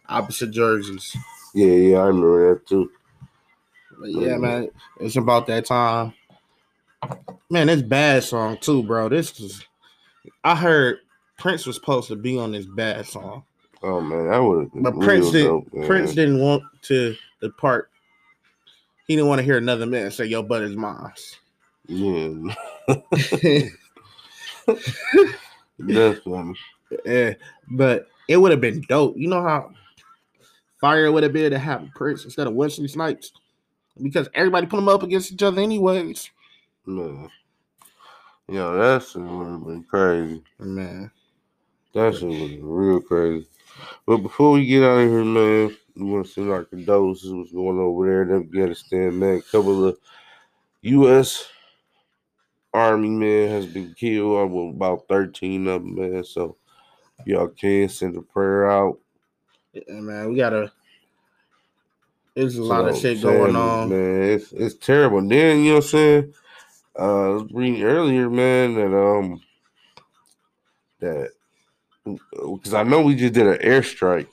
opposite 0.07 0.51
jerseys. 0.51 1.15
Yeah, 1.53 1.67
yeah, 1.67 1.97
I 1.97 2.07
remember 2.07 2.53
that 2.53 2.67
too. 2.67 2.91
But 3.99 4.11
yeah, 4.11 4.37
man, 4.37 4.69
it's 4.99 5.15
about 5.15 5.47
that 5.47 5.65
time. 5.65 6.13
Man, 7.49 7.67
this 7.67 7.81
bad 7.81 8.23
song 8.23 8.57
too, 8.59 8.83
bro. 8.83 9.09
This 9.09 9.39
is 9.39 9.65
I 10.43 10.55
heard 10.55 10.99
Prince 11.37 11.65
was 11.65 11.75
supposed 11.75 12.07
to 12.07 12.15
be 12.15 12.37
on 12.37 12.51
this 12.51 12.65
bad 12.65 13.05
song. 13.05 13.43
Oh 13.83 14.01
man, 14.01 14.29
that 14.29 14.39
would. 14.39 14.71
But 14.73 14.99
Prince 14.99 15.31
didn't 15.31 15.71
Prince 15.85 16.13
didn't 16.15 16.39
want 16.39 16.63
to 16.83 17.15
depart. 17.41 17.89
He 19.07 19.15
didn't 19.15 19.27
want 19.29 19.39
to 19.39 19.45
hear 19.45 19.57
another 19.57 19.85
man 19.85 20.09
say 20.11 20.25
your 20.25 20.43
butt 20.43 20.63
is 20.63 20.75
mine. 20.75 21.11
Yeah, 21.87 22.29
yeah, 27.05 27.33
but 27.69 28.07
it 28.27 28.37
would 28.37 28.51
have 28.51 28.61
been 28.61 28.81
dope. 28.87 29.17
You 29.17 29.27
know 29.27 29.43
how 29.43 29.71
fire 30.81 31.11
would 31.11 31.23
have 31.23 31.33
been 31.33 31.51
to 31.51 31.59
have 31.59 31.87
Prince 31.93 32.25
instead 32.25 32.47
of 32.47 32.53
Wesley 32.53 32.87
Snipes? 32.87 33.31
Because 34.01 34.27
everybody 34.33 34.65
put 34.67 34.77
them 34.77 34.89
up 34.89 35.03
against 35.03 35.31
each 35.31 35.43
other 35.43 35.61
anyways. 35.61 36.31
Man, 36.85 37.29
Yo, 38.47 38.77
that 38.77 39.03
shit 39.03 39.21
would 39.21 39.47
have 39.47 39.65
been 39.65 39.83
crazy. 39.83 40.43
Man. 40.59 41.09
That 41.93 42.15
shit 42.15 42.29
was 42.29 42.51
real 42.61 43.01
crazy. 43.01 43.47
But 44.05 44.17
before 44.17 44.51
we 44.51 44.67
get 44.67 44.83
out 44.83 44.99
of 44.99 45.09
here, 45.09 45.23
man, 45.23 45.75
we 45.95 46.03
want 46.03 46.27
to 46.27 46.31
send 46.31 46.51
our 46.51 46.63
condolences 46.63 47.33
what's 47.33 47.51
going 47.51 47.77
on 47.77 47.83
over 47.83 48.05
there 48.05 48.21
in 48.21 48.43
Afghanistan, 48.43 49.17
man. 49.17 49.37
A 49.37 49.41
couple 49.41 49.85
of 49.87 49.97
U.S. 50.81 51.47
Army 52.71 53.09
men 53.09 53.49
has 53.49 53.65
been 53.65 53.95
killed. 53.97 54.51
well, 54.51 54.69
about 54.69 55.07
13 55.07 55.67
of 55.67 55.81
them, 55.81 55.95
man. 55.95 56.23
So 56.23 56.57
y'all 57.25 57.47
can 57.47 57.89
send 57.89 58.15
a 58.15 58.21
prayer 58.21 58.69
out. 58.69 58.99
Yeah, 59.73 60.01
man, 60.01 60.29
we 60.29 60.35
gotta. 60.35 60.71
There's 62.35 62.57
a 62.57 62.61
to 62.61 62.65
lot 62.65 62.87
of 62.89 62.97
shit 62.97 63.21
going 63.21 63.55
on. 63.55 63.89
Man, 63.89 64.21
it's 64.21 64.51
it's 64.51 64.75
terrible. 64.75 65.25
Then 65.27 65.59
you 65.59 65.69
know 65.69 65.75
what 65.75 65.85
I'm 65.85 65.89
saying? 65.89 66.33
Uh 66.97 67.03
I 67.03 67.29
was 67.29 67.51
reading 67.51 67.83
earlier, 67.83 68.29
man, 68.29 68.75
that 68.75 68.97
um 68.97 69.41
that 70.99 71.31
because 72.05 72.73
I 72.73 72.83
know 72.83 73.01
we 73.01 73.15
just 73.15 73.33
did 73.33 73.47
an 73.47 73.57
airstrike 73.57 74.27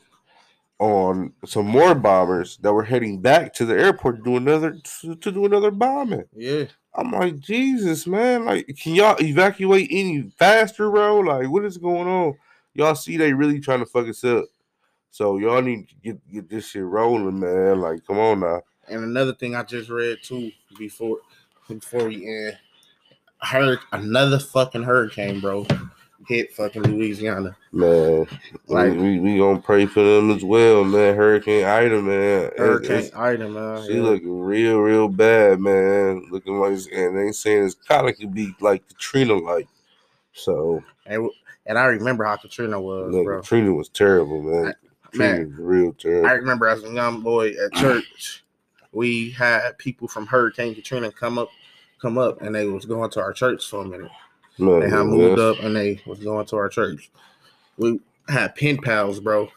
on 0.79 1.33
some 1.45 1.67
more 1.67 1.95
bombers 1.95 2.59
that 2.59 2.73
were 2.73 2.83
heading 2.83 3.21
back 3.21 3.55
to 3.55 3.65
the 3.65 3.75
airport 3.75 4.17
to 4.17 4.23
do 4.23 4.37
another 4.37 4.79
to, 5.01 5.15
to 5.17 5.33
do 5.33 5.47
another 5.47 5.71
bombing. 5.71 6.25
Yeah, 6.35 6.65
I'm 6.95 7.11
like, 7.11 7.39
Jesus, 7.41 8.07
man, 8.07 8.45
like 8.45 8.67
can 8.81 8.95
y'all 8.95 9.17
evacuate 9.21 9.89
any 9.91 10.31
faster, 10.39 10.91
bro? 10.91 11.21
Like, 11.21 11.49
what 11.49 11.65
is 11.65 11.79
going 11.79 12.09
on? 12.09 12.35
Y'all 12.75 12.95
see 12.95 13.17
they 13.17 13.33
really 13.33 13.61
trying 13.61 13.81
to 13.81 13.87
fuck 13.87 14.09
us 14.09 14.25
up. 14.25 14.45
So 15.11 15.39
y'all 15.39 15.63
need 15.63 15.89
to 15.89 15.95
get 16.03 16.33
get 16.33 16.49
this 16.49 16.69
shit 16.69 16.85
rolling, 16.85 17.39
man. 17.39 17.81
Like, 17.81 18.07
come 18.07 18.19
on 18.19 18.41
now. 18.41 18.63
and 18.89 19.05
another 19.05 19.35
thing 19.35 19.55
I 19.55 19.63
just 19.63 19.91
read 19.91 20.19
too 20.23 20.51
before 20.79 21.19
before 21.69 22.09
we 22.09 22.27
end, 22.27 22.59
I 23.41 23.47
heard 23.47 23.79
another 23.93 24.39
fucking 24.39 24.83
hurricane, 24.83 25.41
bro, 25.41 25.67
hit 26.29 26.53
fucking 26.53 26.83
Louisiana. 26.83 27.57
Man, 27.73 28.27
Like- 28.69 28.93
we, 28.93 29.19
we, 29.19 29.21
we 29.21 29.39
gonna 29.39 29.61
pray 29.61 29.87
for 29.87 30.03
them 30.03 30.31
as 30.31 30.45
well, 30.45 30.85
man. 30.85 31.17
Hurricane 31.17 31.65
Ida, 31.65 32.03
man. 32.03 32.51
Hurricane 32.57 33.11
Ida, 33.15 33.49
man. 33.49 33.87
she 33.87 33.95
yeah. 33.95 34.03
looking 34.03 34.41
real, 34.41 34.79
real 34.79 35.09
bad, 35.09 35.61
man. 35.61 36.27
Looking 36.31 36.61
like, 36.61 36.79
and 36.93 37.19
they 37.19 37.33
saying 37.33 37.65
it's 37.65 37.75
kind 37.75 38.09
of 38.09 38.17
could 38.17 38.33
be 38.33 38.55
like 38.61 38.87
Katrina, 38.89 39.35
like. 39.35 39.69
So, 40.35 40.83
and, 41.07 41.29
and 41.67 41.79
I 41.79 41.85
remember 41.87 42.25
how 42.25 42.37
Katrina 42.37 42.81
was, 42.81 43.13
bro. 43.13 43.41
Katrina 43.41 43.73
was 43.73 43.89
terrible, 43.89 44.43
man. 44.43 44.75
Katrina 45.05 45.33
Man, 45.33 45.51
was 45.51 45.59
real 45.59 45.93
terrible. 45.95 46.29
I 46.29 46.33
remember 46.33 46.69
as 46.69 46.83
a 46.85 46.91
young 46.91 47.21
boy 47.21 47.51
at 47.51 47.73
church, 47.75 48.45
we 48.93 49.31
had 49.31 49.77
people 49.79 50.09
from 50.09 50.27
Hurricane 50.27 50.75
Katrina 50.75 51.11
come 51.11 51.39
up, 51.39 51.49
come 52.01 52.19
up, 52.19 52.43
and 52.43 52.55
they 52.55 52.67
was 52.67 52.85
going 52.85 53.11
to 53.11 53.21
our 53.21 53.33
church 53.33 53.69
for 53.69 53.83
a 53.83 53.85
minute. 53.89 54.11
man, 54.59 54.81
They 54.81 54.89
had 54.89 55.05
man, 55.07 55.07
moved 55.09 55.39
up 55.41 55.59
and 55.61 55.75
they 55.75 56.01
was 56.07 56.19
going 56.21 56.47
to 56.47 56.57
our 56.57 56.69
church. 56.69 57.11
We 57.79 58.01
had 58.29 58.55
pen 58.55 58.79
pals, 58.79 59.21
bro. 59.21 59.49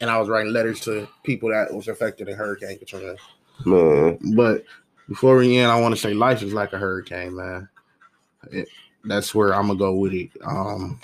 And 0.00 0.10
I 0.10 0.18
was 0.18 0.28
writing 0.28 0.52
letters 0.52 0.80
to 0.80 1.08
people 1.22 1.50
that 1.50 1.72
was 1.72 1.88
affected 1.88 2.28
in 2.28 2.36
Hurricane 2.36 2.78
Katrina. 2.78 3.16
man. 3.64 4.18
But 4.34 4.64
before 5.08 5.36
we 5.36 5.56
end, 5.58 5.70
I 5.70 5.80
want 5.80 5.94
to 5.94 6.00
say 6.00 6.14
life 6.14 6.42
is 6.42 6.52
like 6.52 6.72
a 6.72 6.78
hurricane, 6.78 7.34
man. 7.36 7.68
It- 8.50 8.68
that's 9.06 9.34
where 9.34 9.54
I'm 9.54 9.66
gonna 9.66 9.78
go 9.78 9.94
with 9.94 10.14
it. 10.14 10.30
Um, 10.42 10.98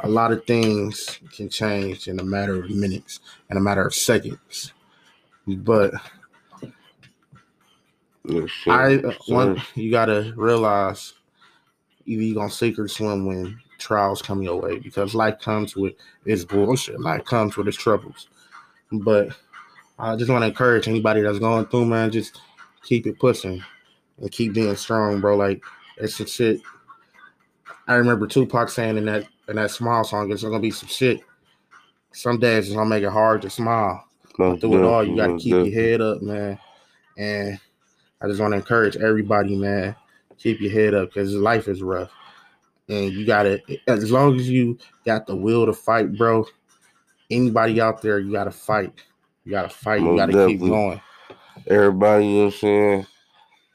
a 0.00 0.08
lot 0.08 0.32
of 0.32 0.44
things 0.44 1.20
can 1.36 1.48
change 1.48 2.08
in 2.08 2.18
a 2.18 2.24
matter 2.24 2.56
of 2.60 2.68
minutes, 2.70 3.20
in 3.48 3.56
a 3.56 3.60
matter 3.60 3.86
of 3.86 3.94
seconds. 3.94 4.72
But 5.46 5.94
I 8.68 8.96
uh, 8.96 9.12
one 9.26 9.60
you 9.74 9.90
gotta 9.90 10.32
realize 10.36 11.14
either 12.06 12.22
you 12.22 12.34
gonna 12.34 12.50
sink 12.50 12.78
or 12.78 12.88
swim 12.88 13.26
when 13.26 13.58
trials 13.78 14.22
come 14.22 14.42
your 14.42 14.60
way 14.60 14.78
because 14.78 15.14
life 15.14 15.38
comes 15.40 15.76
with 15.76 15.94
its 16.24 16.44
bullshit. 16.44 17.00
Life 17.00 17.24
comes 17.24 17.56
with 17.56 17.68
its 17.68 17.76
troubles. 17.76 18.28
But 18.92 19.30
I 19.98 20.16
just 20.16 20.30
want 20.30 20.42
to 20.42 20.48
encourage 20.48 20.88
anybody 20.88 21.22
that's 21.22 21.38
going 21.38 21.66
through, 21.66 21.86
man, 21.86 22.10
just 22.10 22.40
keep 22.84 23.06
it 23.06 23.18
pushing 23.18 23.62
and 24.18 24.30
keep 24.30 24.52
being 24.52 24.76
strong, 24.76 25.20
bro. 25.20 25.36
Like 25.36 25.62
it's 25.96 26.16
some 26.16 26.26
shit. 26.26 26.60
I 27.88 27.94
remember 27.94 28.26
Tupac 28.26 28.68
saying 28.68 28.96
in 28.96 29.06
that 29.06 29.26
in 29.48 29.56
that 29.56 29.70
smile 29.70 30.04
song, 30.04 30.30
it's 30.30 30.42
gonna 30.42 30.60
be 30.60 30.70
some 30.70 30.88
shit. 30.88 31.20
Some 32.12 32.38
days 32.38 32.66
it's 32.66 32.76
gonna 32.76 32.88
make 32.88 33.02
it 33.02 33.10
hard 33.10 33.42
to 33.42 33.50
smile 33.50 34.04
Most 34.38 34.60
through 34.60 34.78
it 34.78 34.84
all, 34.84 35.04
you 35.04 35.16
got 35.16 35.26
to 35.26 35.38
definitely, 35.38 35.64
keep 35.64 35.72
your 35.72 35.82
head 35.82 36.00
up, 36.00 36.22
man. 36.22 36.58
And 37.16 37.60
I 38.22 38.28
just 38.28 38.40
want 38.40 38.52
to 38.52 38.58
encourage 38.58 38.96
everybody, 38.96 39.56
man, 39.56 39.96
keep 40.38 40.60
your 40.60 40.70
head 40.70 40.94
up 40.94 41.08
because 41.08 41.34
life 41.34 41.66
is 41.66 41.82
rough. 41.82 42.12
And 42.88 43.12
you 43.12 43.26
got 43.26 43.44
to, 43.44 43.60
as 43.88 44.10
long 44.10 44.38
as 44.38 44.48
you 44.48 44.78
got 45.04 45.26
the 45.26 45.34
will 45.34 45.66
to 45.66 45.72
fight, 45.72 46.16
bro, 46.16 46.46
anybody 47.30 47.80
out 47.80 48.02
there, 48.02 48.18
you 48.18 48.32
got 48.32 48.44
to 48.44 48.50
fight. 48.50 48.92
You 49.44 49.52
got 49.52 49.62
to 49.62 49.76
fight. 49.76 50.02
You 50.02 50.16
got 50.16 50.26
to 50.26 50.46
keep 50.46 50.60
going. 50.60 51.00
everybody, 51.66 52.26
you 52.26 52.32
know 52.32 52.44
what 52.44 52.54
I'm 52.54 52.58
saying? 52.58 53.06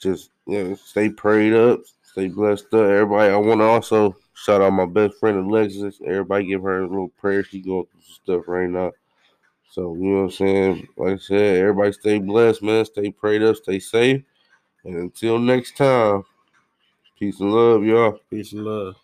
Just 0.02 0.32
you 0.46 0.64
know, 0.64 0.76
stay 0.76 1.10
prayed 1.10 1.54
up, 1.54 1.82
stay 2.04 2.30
blessed 2.30 2.74
up. 2.74 2.86
Everybody, 2.86 3.34
I 3.34 3.38
want 3.38 3.60
to 3.60 3.66
also 3.66 4.16
shout 4.34 4.62
out 4.62 4.72
my 4.72 4.86
best 4.86 5.18
friend 5.20 5.38
Alexis. 5.38 6.00
Everybody 6.06 6.46
give 6.46 6.64
her 6.64 6.84
a 6.84 6.88
little 6.88 7.10
prayer. 7.10 7.44
She 7.44 7.60
going 7.62 7.86
through 7.86 8.02
some 8.02 8.24
stuff 8.24 8.48
right 8.48 8.70
now. 8.70 8.92
So, 9.70 9.96
you 9.96 10.04
know 10.04 10.18
what 10.18 10.24
I'm 10.24 10.32
saying? 10.32 10.88
Like 10.96 11.14
I 11.14 11.18
said, 11.18 11.58
everybody 11.58 11.92
stay 11.92 12.20
blessed, 12.20 12.64
man. 12.64 12.86
Stay 12.86 13.12
prayed 13.12 13.44
up, 13.44 13.58
stay 13.58 13.80
safe. 13.80 14.22
And 14.88 14.96
until 14.96 15.38
next 15.38 15.76
time, 15.76 16.24
peace 17.20 17.42
and 17.42 17.52
love, 17.54 17.84
y'all. 17.84 18.20
Peace 18.30 18.54
and 18.54 18.64
love. 18.64 18.96